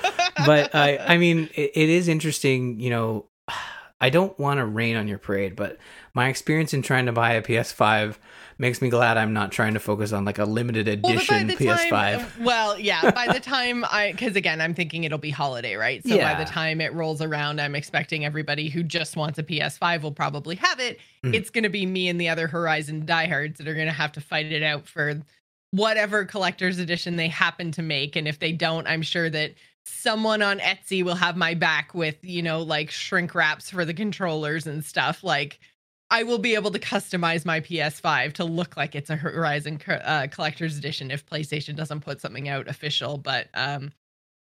[0.47, 2.81] but I, I mean, it, it is interesting.
[2.81, 3.27] You know,
[4.01, 5.79] I don't want to rain on your parade, but
[6.15, 8.17] my experience in trying to buy a PS5
[8.59, 11.91] makes me glad I'm not trying to focus on like a limited Well, edition PS5.
[11.91, 16.07] time, well, yeah, by the time I, because again, I'm thinking it'll be holiday, right?
[16.07, 20.03] So by the time it rolls around, I'm expecting everybody who just wants a PS5
[20.03, 20.99] will probably have it.
[21.23, 21.35] Mm.
[21.35, 24.13] It's going to be me and the other Horizon diehards that are going to have
[24.13, 25.21] to fight it out for
[25.73, 28.17] whatever collector's edition they happen to make.
[28.17, 29.55] And if they don't, I'm sure that
[29.85, 33.95] someone on Etsy will have my back with, you know, like shrink wraps for the
[33.95, 35.23] controllers and stuff.
[35.23, 35.61] Like,
[36.11, 40.29] I will be able to customize my PS5 to look like it's a Horizon uh,
[40.31, 43.19] collector's edition if PlayStation doesn't put something out official.
[43.19, 43.93] But um,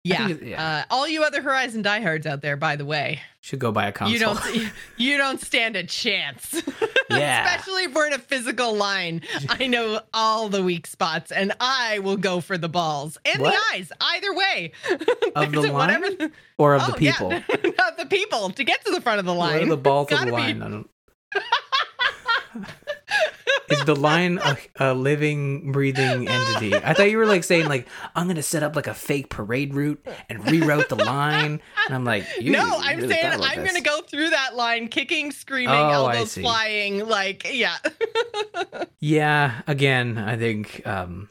[0.03, 0.85] yeah, yeah.
[0.89, 3.93] Uh, all you other Horizon diehards out there, by the way, Should go buy a
[3.93, 4.15] console.
[4.15, 6.63] you don't you don't stand a chance.
[7.11, 7.45] Yeah.
[7.45, 9.23] Especially if we're in a physical line.
[9.49, 13.53] I know all the weak spots, and I will go for the balls and What?
[13.53, 13.91] the eyes.
[14.01, 14.71] Either way,
[15.35, 16.01] Of the line?
[16.03, 17.33] the- or of oh, the people.
[17.33, 17.43] yeah.
[17.77, 19.55] Not the people to get to the front of the line.
[19.55, 20.63] What are the balls of the be- line?
[20.63, 20.91] I don't...
[23.69, 26.75] Is the line a, a living, breathing entity?
[26.75, 29.75] I thought you were like saying like I'm gonna set up like a fake parade
[29.75, 33.63] route and reroute the line, and I'm like, you, no, you I'm really saying I'm
[33.63, 33.73] this.
[33.73, 37.77] gonna go through that line, kicking, screaming, Oh, elbows flying, like yeah.
[38.99, 41.31] Yeah, again, I think um,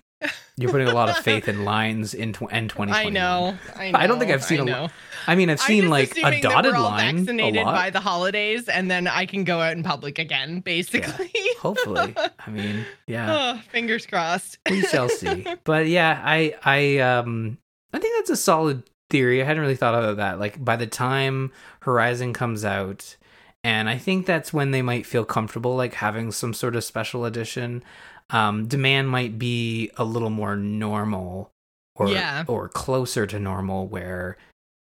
[0.58, 2.94] you're putting a lot of faith in lines in tw- and 2021.
[2.94, 4.00] I know, I know.
[4.00, 4.90] I don't think I've seen I a- know.
[5.28, 7.76] I mean, I've seen like a that dotted we're all line a vaccinated lot.
[7.76, 11.32] by the holidays, and then I can go out in public again, basically.
[11.60, 12.16] Hopefully,
[12.48, 14.58] I mean, yeah, oh, fingers crossed.
[14.70, 15.46] we shall see.
[15.64, 17.58] But yeah, I, I, um,
[17.94, 19.42] I think that's a solid theory.
[19.42, 20.40] I hadn't really thought of that.
[20.40, 21.52] Like by the time
[21.82, 23.16] Horizon comes out,
[23.64, 27.26] and I think that's when they might feel comfortable, like having some sort of special
[27.26, 27.84] edition.
[28.32, 31.52] Um, demand might be a little more normal,
[31.96, 32.46] or Yeah.
[32.48, 34.38] or closer to normal, where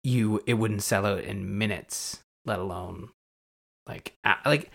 [0.05, 3.11] you it wouldn't sell out in minutes, let alone
[3.87, 4.15] like
[4.45, 4.71] like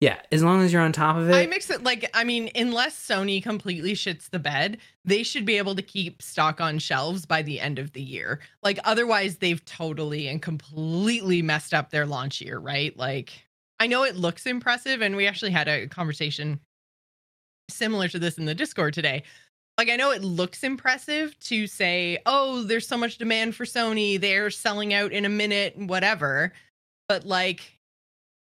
[0.00, 0.20] yeah.
[0.30, 2.94] As long as you're on top of it, I mix it like I mean, unless
[2.94, 7.42] Sony completely shits the bed, they should be able to keep stock on shelves by
[7.42, 8.40] the end of the year.
[8.62, 12.96] Like otherwise, they've totally and completely messed up their launch year, right?
[12.96, 13.32] Like
[13.80, 16.60] I know it looks impressive, and we actually had a conversation
[17.70, 19.22] similar to this in the Discord today.
[19.76, 24.20] Like I know it looks impressive to say, "Oh, there's so much demand for Sony;
[24.20, 26.52] they're selling out in a minute, whatever."
[27.08, 27.78] But like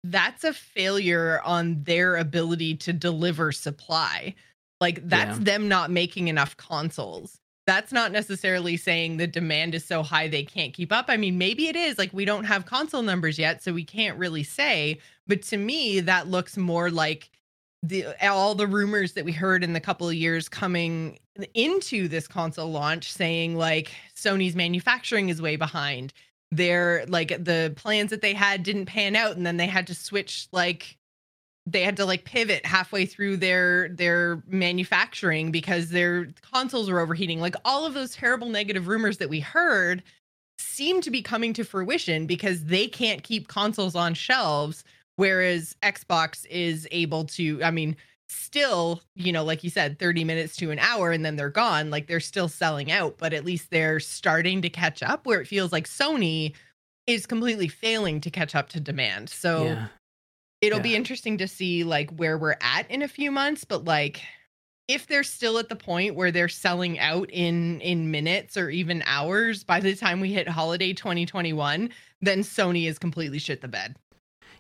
[0.04, 4.36] that's a failure on their ability to deliver supply.
[4.82, 5.44] Like that's Yeah.
[5.46, 7.40] them not making enough consoles.
[7.66, 11.06] That's not necessarily saying the demand is so high they can't keep up.
[11.08, 11.98] I mean, maybe it is.
[11.98, 15.00] Like we don't have console numbers yet, so we can't really say.
[15.26, 17.30] But to me, that looks more like
[17.84, 21.20] the all the rumors that we heard in the couple of years coming
[21.54, 26.14] into this console launch saying like Sony's manufacturing is way behind.
[26.50, 29.96] Their like the plans that they had didn't pan out and then they had to
[29.96, 30.98] switch like
[31.66, 37.42] they had to like pivot halfway through their their manufacturing because their consoles were overheating.
[37.42, 40.04] Like all of those terrible negative rumors that we heard
[40.58, 44.86] seem to be coming to fruition because they can't keep consoles on shelves
[45.16, 47.96] whereas Xbox is able to I mean
[48.34, 51.90] still, you know, like you said 30 minutes to an hour and then they're gone,
[51.90, 55.48] like they're still selling out, but at least they're starting to catch up where it
[55.48, 56.54] feels like Sony
[57.06, 59.30] is completely failing to catch up to demand.
[59.30, 59.88] So yeah.
[60.62, 64.22] it'll be interesting to see like where we're at in a few months, but like
[64.88, 69.04] if they're still at the point where they're selling out in in minutes or even
[69.06, 71.90] hours by the time we hit holiday 2021,
[72.22, 73.96] then Sony is completely shit the bed.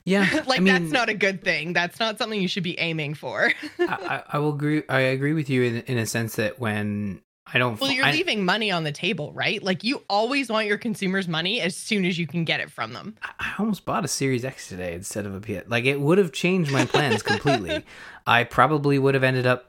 [0.05, 1.73] Yeah, like I mean, that's not a good thing.
[1.73, 3.51] That's not something you should be aiming for.
[3.79, 4.83] I, I will agree.
[4.89, 7.21] I agree with you in, in a sense that when
[7.53, 9.61] I don't, well, you're I- leaving money on the table, right?
[9.63, 12.93] Like you always want your consumers' money as soon as you can get it from
[12.93, 13.15] them.
[13.39, 15.69] I almost bought a Series X today instead of a PS.
[15.69, 17.85] Like it would have changed my plans completely.
[18.27, 19.67] I probably would have ended up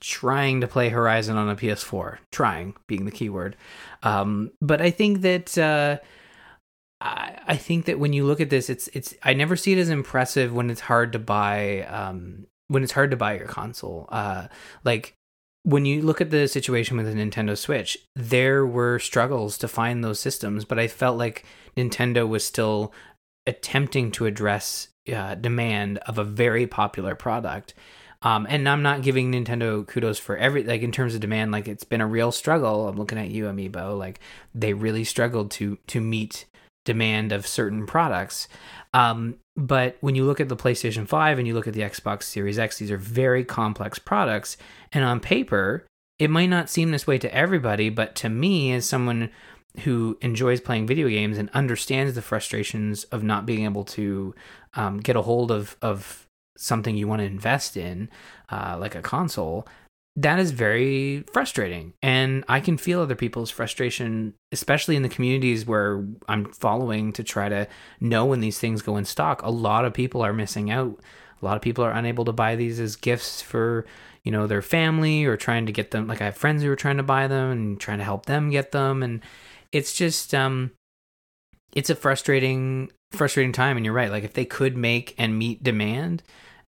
[0.00, 2.18] trying to play Horizon on a PS4.
[2.32, 3.56] Trying being the key word.
[4.02, 5.98] Um, but I think that uh,
[7.00, 9.14] I, I think that when you look at this, it's it's.
[9.22, 11.82] I never see it as impressive when it's hard to buy.
[11.82, 14.06] Um, when it's hard to buy your console.
[14.10, 14.46] Uh,
[14.84, 15.14] like
[15.64, 20.02] when you look at the situation with the Nintendo Switch, there were struggles to find
[20.02, 21.44] those systems, but I felt like
[21.76, 22.92] Nintendo was still
[23.46, 27.74] attempting to address uh, demand of a very popular product.
[28.22, 31.52] Um, and I'm not giving Nintendo kudos for every like in terms of demand.
[31.52, 32.86] Like it's been a real struggle.
[32.86, 33.98] I'm looking at you, Amiibo.
[33.98, 34.20] Like
[34.54, 36.44] they really struggled to to meet
[36.90, 38.48] demand of certain products.
[38.92, 42.24] Um, but when you look at the PlayStation 5 and you look at the Xbox
[42.24, 44.56] Series X, these are very complex products.
[44.92, 45.86] And on paper,
[46.18, 49.30] it might not seem this way to everybody, but to me, as someone
[49.84, 54.34] who enjoys playing video games and understands the frustrations of not being able to
[54.74, 56.26] um, get a hold of, of
[56.56, 58.08] something you want to invest in,
[58.50, 59.66] uh, like a console,
[60.22, 61.94] that is very frustrating.
[62.02, 67.24] And I can feel other people's frustration, especially in the communities where I'm following to
[67.24, 67.66] try to
[68.00, 69.42] know when these things go in stock.
[69.42, 71.00] A lot of people are missing out.
[71.40, 73.86] A lot of people are unable to buy these as gifts for,
[74.22, 76.06] you know, their family or trying to get them.
[76.06, 78.50] Like I have friends who are trying to buy them and trying to help them
[78.50, 79.02] get them.
[79.02, 79.22] And
[79.72, 80.72] it's just, um,
[81.72, 83.78] it's a frustrating, frustrating time.
[83.78, 84.10] And you're right.
[84.10, 86.22] Like if they could make and meet demand,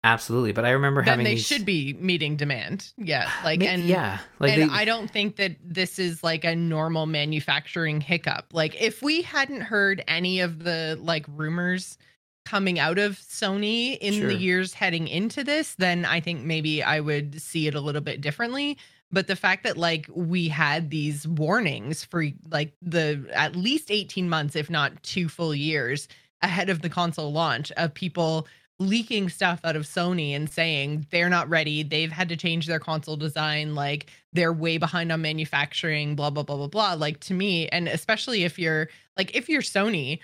[0.03, 1.45] Absolutely, but I remember then having they these...
[1.45, 2.91] should be meeting demand.
[2.97, 4.73] Yeah, like and yeah, like and they...
[4.73, 8.47] I don't think that this is like a normal manufacturing hiccup.
[8.51, 11.99] Like if we hadn't heard any of the like rumors
[12.45, 14.27] coming out of Sony in Sure.
[14.27, 18.01] the years heading into this, then I think maybe I would see it a little
[18.01, 18.79] bit differently.
[19.11, 24.27] But the fact that like we had these warnings for like the at least 18
[24.27, 26.07] months, if not two full years
[26.41, 28.47] ahead of the console launch of people
[28.81, 32.79] leaking stuff out of Sony and saying they're not ready, they've had to change their
[32.79, 36.93] console design, like they're way behind on manufacturing, blah blah blah blah blah.
[36.93, 40.19] Like to me, and especially if you're like if you're Sony,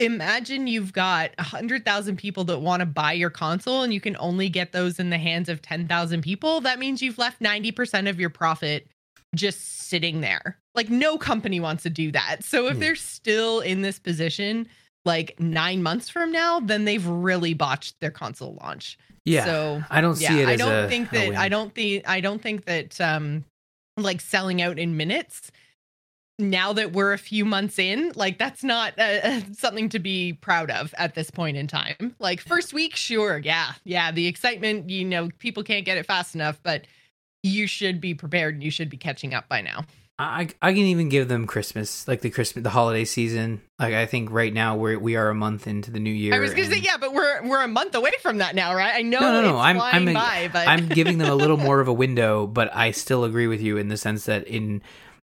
[0.00, 4.00] imagine you've got a hundred thousand people that want to buy your console and you
[4.00, 6.60] can only get those in the hands of ten thousand people.
[6.60, 8.86] That means you've left ninety percent of your profit
[9.34, 10.56] just sitting there.
[10.74, 12.44] Like no company wants to do that.
[12.44, 12.80] So if Hmm.
[12.80, 14.68] they're still in this position
[15.08, 18.98] like 9 months from now, then they've really botched their console launch.
[19.24, 19.44] yeah.
[19.44, 21.34] So I don't yeah, see it I as don't a, think that.
[21.34, 23.44] I don't think I don't think that um
[23.96, 25.50] like selling out in minutes
[26.38, 30.70] now that we're a few months in, like that's not uh, something to be proud
[30.70, 32.14] of at this point in time.
[32.20, 36.34] Like first week, sure, yeah, yeah, the excitement, you know, people can't get it fast
[36.36, 36.86] enough, but
[37.42, 39.84] you should be prepared and you should be catching up by now.
[40.20, 43.62] I I can even give them Christmas, like the Christmas, the holiday season.
[43.78, 46.34] Like I think right now we're we are a month into the new year.
[46.34, 48.94] I was gonna say, yeah, but we're we're a month away from that now, right?
[48.96, 49.56] I know No, no, no.
[49.56, 52.74] it's I'm I'm by, but I'm giving them a little more of a window, but
[52.74, 54.82] I still agree with you in the sense that in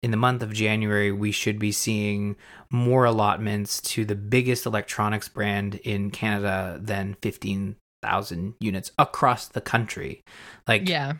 [0.02, 2.36] in the month of January we should be seeing
[2.70, 9.60] more allotments to the biggest electronics brand in Canada than fifteen thousand units across the
[9.60, 10.22] country.
[10.68, 11.14] Like yeah,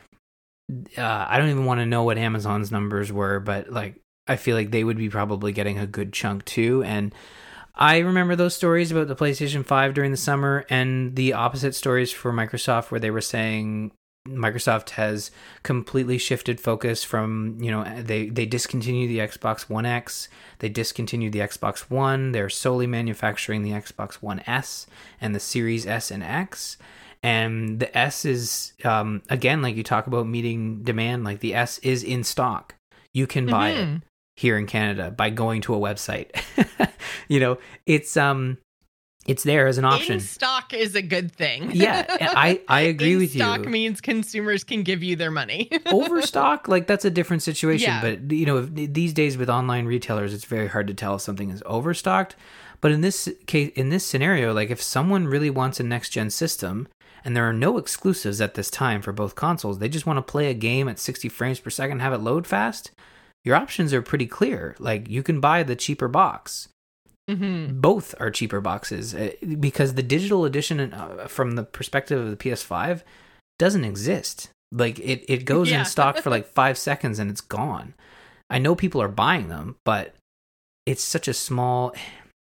[0.99, 4.57] uh, I don't even want to know what Amazon's numbers were, but like I feel
[4.57, 6.83] like they would be probably getting a good chunk too.
[6.83, 7.15] And
[7.75, 12.11] I remember those stories about the PlayStation 5 during the summer and the opposite stories
[12.11, 13.93] for Microsoft where they were saying
[14.27, 15.31] Microsoft has
[15.63, 21.33] completely shifted focus from, you know, they they discontinued the Xbox One X, they discontinued
[21.33, 24.89] the Xbox One, they're solely manufacturing the Xbox One S
[25.21, 26.77] and the Series S and X
[27.27, 31.25] and the S is um, again like you talk about meeting demand.
[31.25, 32.75] Like the S is in stock.
[33.13, 34.03] You can buy it Mhm.
[34.37, 36.29] here in Canada by going to a website.
[37.29, 38.59] you know, it's um,
[39.27, 40.15] it's there as an option.
[40.15, 41.71] in stock is a good thing.
[41.73, 43.63] yeah, I I agree in with stock you.
[43.65, 45.69] Stock means consumers can give you their money.
[45.87, 47.91] Overstock, like that's a different situation.
[47.91, 48.01] Yeah.
[48.03, 51.23] But you know, if- these days with online retailers, it's very hard to tell if
[51.23, 52.37] something is overstocked.
[52.83, 56.29] But in this case, in this scenario, like if someone really wants a next gen
[56.31, 56.87] system
[57.27, 60.23] and there are no exclusives at this time for both consoles, they just want to
[60.33, 62.93] play a game at 60 frames per second, have it load fast.
[63.45, 64.75] Your options are pretty clear.
[64.79, 66.69] Like you can buy the cheaper box.
[67.29, 72.31] hmm Both are cheaper boxes uh, because the digital edition, uh, from the perspective of
[72.31, 73.03] the PS5,
[73.59, 74.49] doesn't exist.
[74.73, 75.81] Like it, it goes Yeah.
[75.81, 77.95] in stock for like five seconds and it's gone.
[78.49, 80.15] I know people are buying them, but
[80.87, 81.93] it's such a small.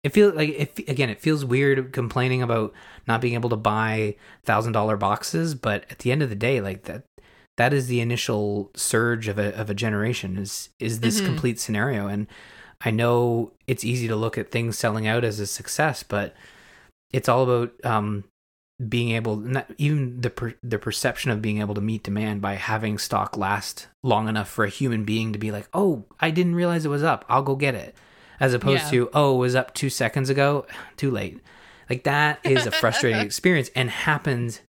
[0.08, 1.10] It feels like it again.
[1.10, 2.72] It feels weird complaining about
[3.06, 6.62] not being able to buy thousand dollar boxes, but at the end of the day,
[6.62, 7.02] like that,
[7.58, 10.38] that is the initial surge of a of a generation.
[10.38, 11.26] Is is this Mhm.
[11.26, 12.06] complete scenario?
[12.06, 12.26] And
[12.80, 16.34] I know it's easy to look at things selling out as a success, but
[17.12, 18.24] it's all about um,
[18.88, 22.54] being able, not, even the per, the perception of being able to meet demand by
[22.54, 26.54] having stock last long enough for a human being to be like, oh, I didn't
[26.54, 27.24] realize it was up.
[27.28, 27.94] I'll go get it,
[28.40, 28.90] as opposed Yeah.
[28.90, 30.66] to oh, it was up two seconds ago.
[30.96, 31.40] Too late.
[31.90, 34.60] Like that is a frustrating experience and happened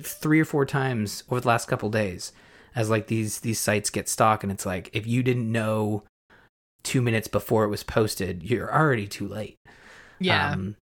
[0.00, 2.32] three or four times over the last couple days.
[2.74, 6.04] as like these these sites get stock and it's like if you didn't know
[6.84, 9.56] 2 minutes before it was posted, you're already too late.
[10.18, 10.50] Yeah.
[10.52, 10.76] Um,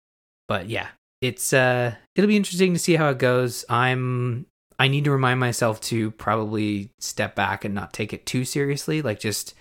[0.47, 0.87] but yeah,
[1.21, 3.63] it's uh it'll be interesting to see how it goes.
[3.69, 4.45] I'm
[4.79, 9.01] I need to remind myself to probably step back and not take it too seriously.
[9.01, 9.53] Like just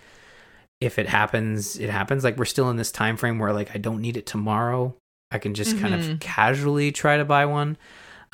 [0.81, 2.25] if it happens, it happens.
[2.25, 4.95] Like we're still in this time frame where like I don't need it tomorrow.
[5.31, 6.21] I can just kind of Mhm.
[6.21, 7.77] casually try to buy one.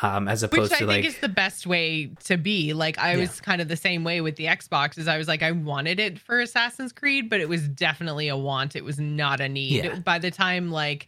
[0.01, 2.73] Um, as opposed Which I to think like is the best way to be.
[2.73, 3.21] Like I Yeah.
[3.21, 4.99] was kind of the same way with the Xbox.
[4.99, 8.37] Is I was like I wanted it for Assassin's Creed, but it was definitely a
[8.37, 8.75] want.
[8.75, 9.85] It was not a need.
[9.85, 9.99] Yeah.
[10.01, 11.07] By the time like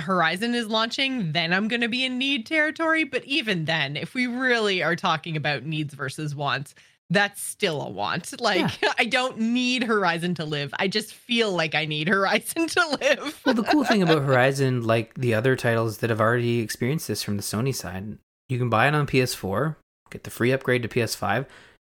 [0.00, 3.04] Horizon is launching, then I'm going to be in need territory.
[3.04, 6.74] But even then, if we really are talking about needs versus wants,
[7.10, 8.32] that's still a want.
[8.42, 10.74] Like I don't need Horizon to live.
[10.78, 13.40] I just feel like I need Horizon to live.
[13.44, 17.22] well, the cool thing about Horizon, like the other titles that have already experienced this
[17.22, 19.76] from the Sony side, you can buy it on PS4,
[20.10, 21.46] get the free upgrade to PS5.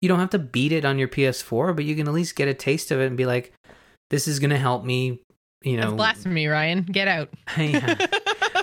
[0.02, 2.48] You don't have to beat it on your PS4, but you can at least get
[2.48, 3.52] a taste of it and be like,
[4.10, 5.20] "This is going to help me."
[5.64, 6.84] You That's know, blasphemy, Ryan.
[6.84, 7.30] Get out.
[7.58, 7.96] Yeah.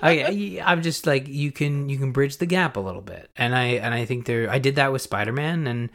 [0.03, 3.55] I, I'm just like you can you can bridge the gap a little bit, and
[3.55, 5.91] I and I think there I did that with Spider Man, and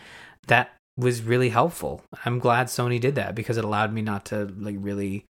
[0.49, 2.03] that was really helpful.
[2.25, 5.23] I'm glad Sony did that because it allowed me not to like really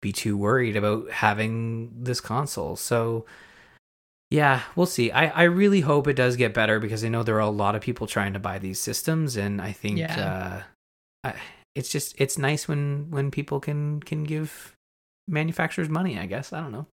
[0.00, 2.74] be too worried about having this console.
[2.76, 3.26] So
[4.30, 5.10] yeah, we'll see.
[5.10, 7.74] I I really hope it does get better because I know there are a lot
[7.74, 10.62] of people trying to buy these systems, and I think Yeah.
[11.24, 11.34] uh, I,
[11.74, 14.72] it's just it's nice when when people can can give
[15.28, 16.18] manufacturers money.
[16.18, 16.86] I guess I don't know.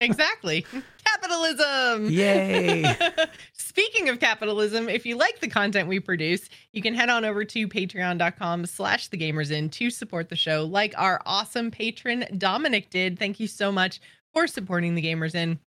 [0.00, 0.64] Exactly.
[1.28, 2.10] Capitalism.
[2.10, 2.96] Yay.
[3.52, 7.44] Speaking of capitalism, if you like the content we produce, you can head on over
[7.44, 12.88] to patreon.com slash the Gamers Inn to support the show like our awesome patron Dominic
[12.88, 13.18] did.
[13.18, 14.00] Thank you so much
[14.32, 15.58] for supporting the Gamers Inn.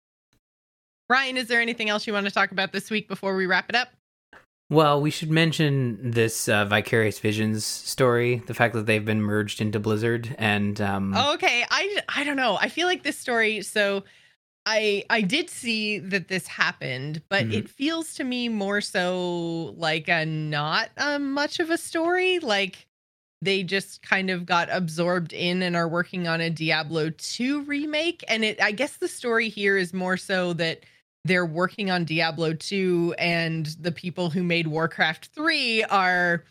[1.11, 3.69] Ryan, is there anything else you want to talk about this week before we wrap
[3.69, 3.89] it up?
[4.71, 9.61] Well, we should mention this uh, Vicarious Visions story, the fact that they've been merged
[9.61, 12.57] into Blizzard, and um, Okay, I I don't know.
[12.59, 13.63] I feel like this story.
[13.63, 14.05] So,
[14.73, 17.55] I I did see that this happened, but Mhm.
[17.55, 22.39] it feels to me more so like a not uh, much of a story.
[22.39, 22.87] Like
[23.43, 28.23] they just kind of got absorbed in and are working on a Diablo 2 remake.
[28.29, 30.85] And it I guess the story here is more so that
[31.25, 36.45] they're working on Diablo 2 and the people who made Warcraft 3 are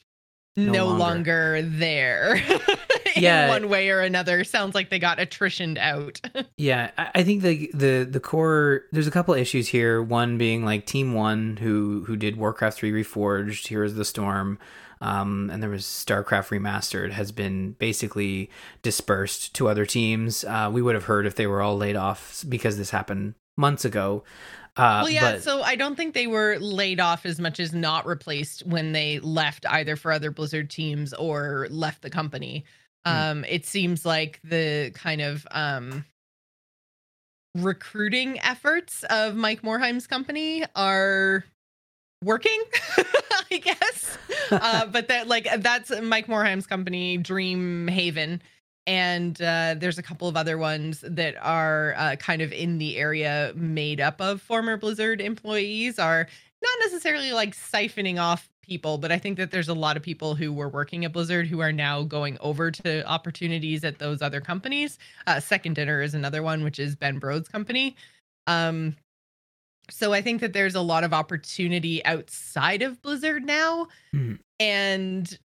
[0.57, 1.61] No no, longer.
[1.61, 1.61] longer.
[1.61, 2.35] there
[3.15, 3.49] in Yeah.
[3.49, 4.43] one way or another.
[4.43, 6.21] Sounds like they got attritioned out.
[6.57, 10.01] yeah, I, I think the the the core there's a couple issues here.
[10.01, 14.59] One being like Team One, who who did Warcraft Three Reforged, Heroes of the Storm,
[15.01, 18.49] um, and there was StarCraft Remastered, has been basically
[18.81, 20.43] dispersed to other teams.
[20.43, 23.85] Uh, we would have heard if they were all laid off because this happened months
[23.85, 24.23] ago.
[24.77, 25.31] Uh, well, yeah.
[25.33, 28.93] but- so I don't think they were laid off as much as not replaced when
[28.93, 32.63] they left either for other Blizzard teams or left the company.
[33.05, 33.13] Hmm.
[33.13, 36.05] Um, it seems like the kind of um
[37.55, 41.43] recruiting efforts of Mike Morhaime's company are
[42.23, 42.61] working,
[43.51, 44.17] I guess.
[44.51, 48.41] uh, but that like that's Mike Morhaime's company, Dream Haven,
[48.87, 52.97] and uh, there's a couple of other ones that are uh, kind of in the
[52.97, 55.99] area, made up of former Blizzard employees.
[55.99, 56.27] Are
[56.61, 60.35] not necessarily like siphoning off people, but I think that there's a lot of people
[60.35, 64.39] who were working at Blizzard who are now going over to opportunities at those other
[64.39, 64.99] companies.
[65.27, 67.95] Uh, Second Dinner is another one, which is Ben Brode's company.
[68.47, 68.95] Um,
[69.89, 73.87] so I think that there's a lot of opportunity outside of Blizzard now.
[74.11, 74.35] Hmm.
[74.59, 75.39] And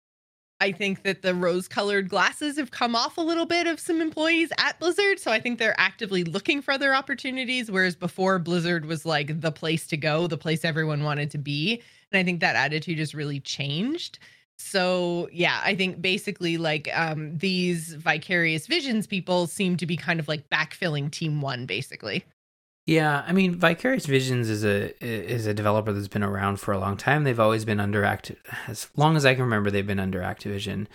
[0.62, 4.00] I think that the rose colored glasses have come off a little bit of some
[4.00, 5.18] employees at Blizzard.
[5.18, 7.68] So I think they're actively looking for other opportunities.
[7.68, 11.82] Whereas before, Blizzard was like the place to go, the place everyone wanted to be.
[12.12, 14.20] And I think that attitude has really changed.
[14.56, 20.20] So yeah, I think basically like um these vicarious visions people seem to be kind
[20.20, 22.24] of like backfilling team one, basically.
[22.86, 26.80] Yeah, I mean, Vicarious Visions is a is a developer that's been around for a
[26.80, 27.22] long time.
[27.22, 29.70] They've always been under Acti- as long as I can remember.
[29.70, 30.88] They've been under Activision,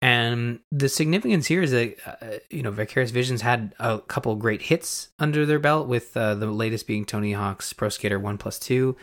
[0.00, 4.62] and the significance here is that uh, you know Vicarious Visions had a couple great
[4.62, 8.58] hits under their belt, with uh, the latest being Tony Hawk's Pro Skater One Plus
[8.58, 8.96] Two,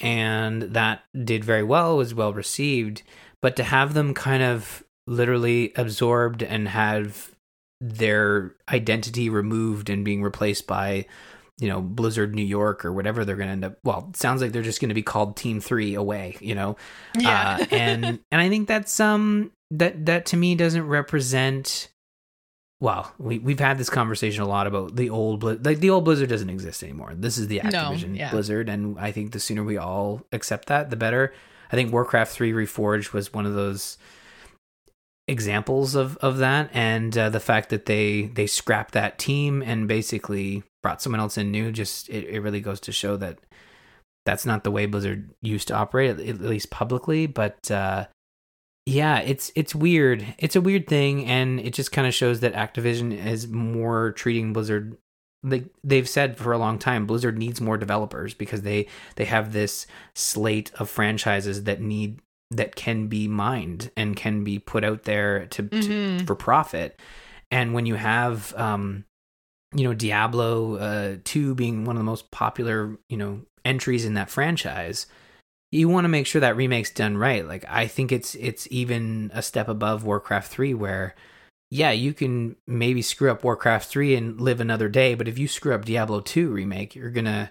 [0.00, 1.96] and that did very well.
[1.96, 3.04] Was well received,
[3.40, 7.36] but to have them kind of literally absorbed and have
[7.80, 11.06] their identity removed and being replaced by
[11.60, 13.78] you know Blizzard New York or whatever they're going to end up.
[13.84, 16.36] Well, it sounds like they're just going to be called Team Three away.
[16.40, 16.76] You know,
[17.24, 21.88] uh, and and I think that's um that that to me doesn't represent.
[22.80, 26.04] Well, we we've had this conversation a lot about the old Blizz- like the old
[26.04, 27.12] Blizzard doesn't exist anymore.
[27.16, 28.30] This is the No, Activision yeah.
[28.30, 31.32] Blizzard, and I think the sooner we all accept that, the better.
[31.70, 33.98] I think Warcraft 3 Reforged was one of those
[35.28, 39.86] examples of of that and uh, the fact that they they scrapped that team and
[39.86, 43.38] basically brought someone else in new just it, it really goes to show that
[44.24, 48.06] that's not the way blizzard used to operate at, least publicly but uh
[48.86, 50.24] yeah it's it's weird.
[50.38, 54.54] It's a weird thing and it just kind of shows that activision is more treating
[54.54, 54.96] blizzard
[55.42, 59.52] like they've said for a long time blizzard needs more developers because they they have
[59.52, 62.20] this slate of franchises that need
[62.50, 66.18] that can be mined and can be put out there to, mm-hmm.
[66.18, 66.98] to for profit.
[67.50, 69.04] And when you have um
[69.74, 74.14] you know Diablo uh 2 being one of the most popular, you know, entries in
[74.14, 75.06] that franchise,
[75.70, 77.46] you want to make sure that remake's done right.
[77.46, 81.14] Like I think it's it's even a step above Warcraft 3 where
[81.70, 85.46] yeah, you can maybe screw up Warcraft 3 and live another day, but if you
[85.46, 87.50] screw up Diablo 2 remake, you're going to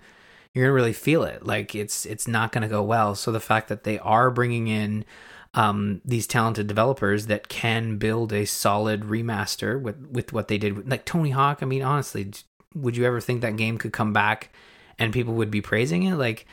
[0.57, 1.45] you're gonna really feel it.
[1.45, 3.13] Like it's it's not gonna go well.
[3.13, 5.05] So the fact that they are bringing in
[5.53, 10.89] um, these talented developers that can build a solid remaster with with what they did,
[10.89, 11.59] like Tony Hawk.
[11.61, 12.31] I mean, honestly,
[12.73, 14.51] would you ever think that game could come back
[14.97, 16.15] and people would be praising it?
[16.15, 16.47] Like,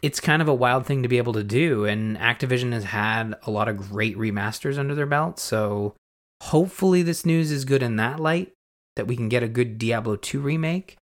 [0.00, 1.84] it's kind of a wild thing to be able to do.
[1.84, 5.94] And Activision has had a lot of great remasters under their belt, so
[6.42, 8.52] hopefully this news is good in that light
[8.96, 10.96] that we can get a good Diablo 2 remake.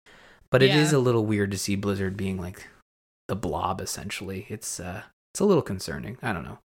[0.53, 0.83] But it yeah.
[0.83, 2.69] is a little weird to see Blizzard being like
[3.27, 4.47] the blob essentially.
[4.49, 6.19] It's uh it's a little concerning.
[6.23, 6.59] I don't know.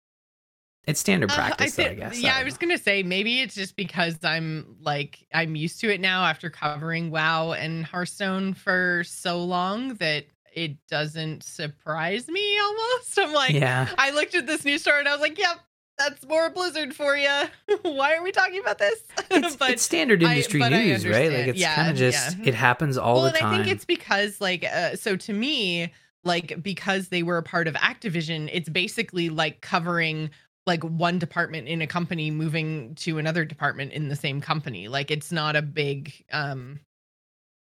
[0.88, 2.20] It's standard practice, uh, I, th- though, I guess.
[2.20, 2.68] Yeah, I, I was know.
[2.68, 7.12] gonna say maybe it's just because I'm like I'm used to it now after covering
[7.12, 13.20] WoW and Hearthstone for so long that it doesn't surprise me almost.
[13.20, 13.90] I'm like, yeah.
[13.98, 15.60] I looked at this news story and I was like, yep,
[15.98, 17.32] that's more Blizzard for you.
[17.82, 19.00] Why are we talking about this?
[19.32, 21.30] It's, but it's standard industry I, news, right?
[21.30, 22.48] Like it's yeah, kind of just yeah.
[22.48, 23.52] it happens all well, the time.
[23.52, 25.92] Well, I think it's because like uh, so to me,
[26.24, 30.30] like because they were a part of Activision, it's basically like covering
[30.66, 34.88] like one department in a company moving to another department in the same company.
[34.88, 36.80] Like it's not a big um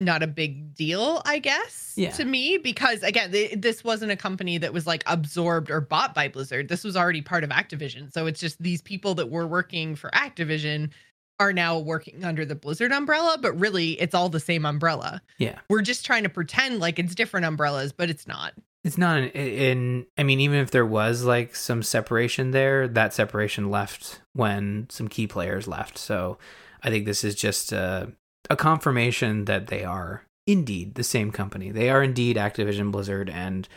[0.04, 2.12] not a big deal, I guess, yeah.
[2.12, 6.14] to me, because again, th- this wasn't a company that was like absorbed or bought
[6.14, 6.70] by Blizzard.
[6.70, 8.12] This was already part of Activision.
[8.14, 10.92] So it's just these people that were working for Activision
[11.40, 15.22] are now working under the Blizzard umbrella, but really it's all the same umbrella.
[15.38, 15.60] Yeah.
[15.70, 18.54] We're just trying to pretend like it's different umbrellas, but it's not.
[18.84, 23.14] It's not in, in I mean even if there was like some separation there, that
[23.14, 25.98] separation left when some key players left.
[25.98, 26.38] So
[26.82, 28.08] I think this is just uh
[28.50, 31.72] a confirmation that they are indeed the same company.
[31.72, 33.68] They are indeed Activision Blizzard, and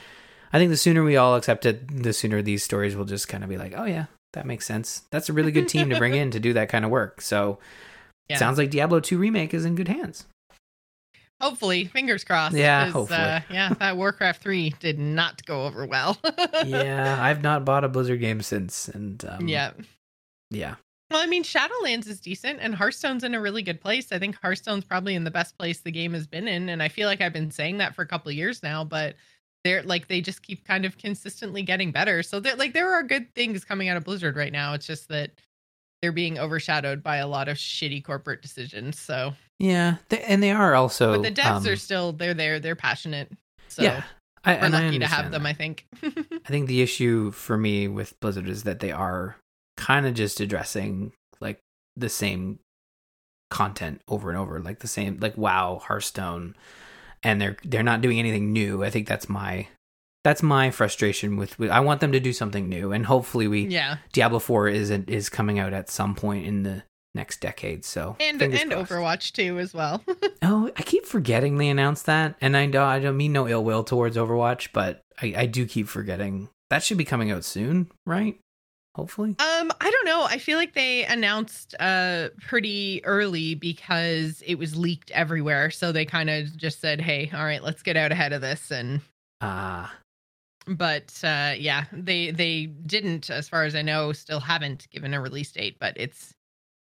[0.53, 3.45] I think the sooner we all accept it, the sooner these stories will just kind
[3.45, 5.03] of be like, oh yeah, that makes sense.
[5.11, 7.21] That's a really good team to bring in to do that kind of work.
[7.21, 7.59] So
[8.29, 8.39] yeah.
[8.39, 10.27] sounds like Diablo 2 remake is in good hands.
[11.41, 12.57] Hopefully, fingers crossed.
[12.57, 13.21] Yeah, hopefully.
[13.21, 16.17] Uh, yeah, that Warcraft 3 did not go over well.
[16.65, 19.73] yeah, I've not bought a Blizzard game since, and um, yeah,
[20.51, 20.77] yeah,
[21.11, 24.11] well, I mean, Shadowlands is decent and Hearthstone's in a really good place.
[24.11, 26.69] I think Hearthstone's probably in the best place the game has been in.
[26.69, 29.15] And I feel like I've been saying that for a couple of years now, but
[29.63, 32.25] they're like, they just keep kind of consistently getting better.
[32.25, 34.75] So they're like, there are good things coming out of Blizzard right now.
[34.75, 35.31] It's just that
[36.03, 38.99] they're being overshadowed by a lot of shitty corporate decisions.
[38.99, 39.97] So, yeah.
[40.09, 43.31] They, and they are also, but the devs um, are still, they're there, they're passionate.
[43.69, 44.03] So, yeah.
[44.45, 45.49] I, we're lucky to have them, that.
[45.49, 45.87] I think.
[46.03, 49.37] I think the issue for me with Blizzard is that they are
[49.77, 51.61] kind of just addressing like
[51.97, 52.59] the same
[53.51, 56.55] content over and over, like the same like WoW, Hearthstone,
[57.23, 58.85] and they're they're not doing anything new.
[58.85, 59.69] I think that's my
[60.25, 63.67] that's my frustration with, with I want them to do something new, and hopefully we
[63.67, 66.83] yeah Diablo Four is is coming out at some point in the
[67.15, 67.85] next decade.
[67.85, 68.91] So and and crossed.
[68.91, 70.03] Overwatch 2 as well.
[70.43, 73.65] oh, I keep forgetting they announced that, and I don't I don't mean no ill
[73.65, 77.91] will towards Overwatch, but I I do keep forgetting that should be coming out soon,
[78.05, 78.39] right?
[78.97, 79.37] Hopefully?
[79.39, 80.25] Um, I don't know.
[80.25, 85.71] I feel like they announced uh pretty early because it was leaked everywhere.
[85.71, 88.73] So they kind of just said, "Hey, all right, let's get out ahead of this."
[88.73, 89.03] And
[89.43, 89.93] ah,
[90.67, 95.15] uh, but uh yeah, they they didn't, as far as I know, still haven't given
[95.15, 96.35] a release date, but it's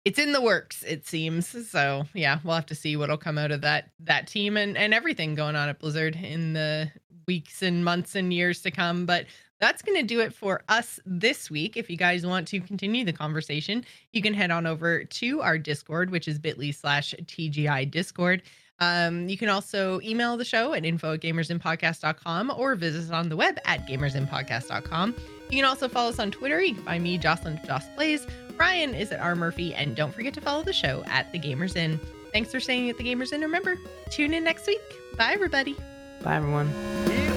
[0.05, 3.51] it's in the works it seems so yeah we'll have to see what'll come out
[3.51, 6.89] of that that team and and everything going on at blizzard in the
[7.27, 9.25] weeks and months and years to come but
[9.59, 11.75] that's going to do it for us this week.
[11.77, 15.57] If you guys want to continue the conversation, you can head on over to our
[15.57, 18.41] Discord, which is bit.ly slash TGI Discord.
[18.81, 23.27] Um, you can also email the show at info at gamersinnpodcast.com or visit us on
[23.27, 25.15] the web at gamersinnpodcast.com.
[25.49, 26.61] You can also follow us on Twitter.
[26.61, 28.25] You can find me, Jocelyn Joss Plays.
[28.57, 29.73] Ryan is at R Murphy.
[29.73, 31.99] And don't forget to follow the show at The Gamers Inn.
[32.31, 33.41] Thanks for staying at The Gamers Inn.
[33.41, 33.77] Remember,
[34.11, 34.81] tune in next week.
[35.17, 35.75] Bye, everybody.
[36.21, 37.28] Bye, everyone.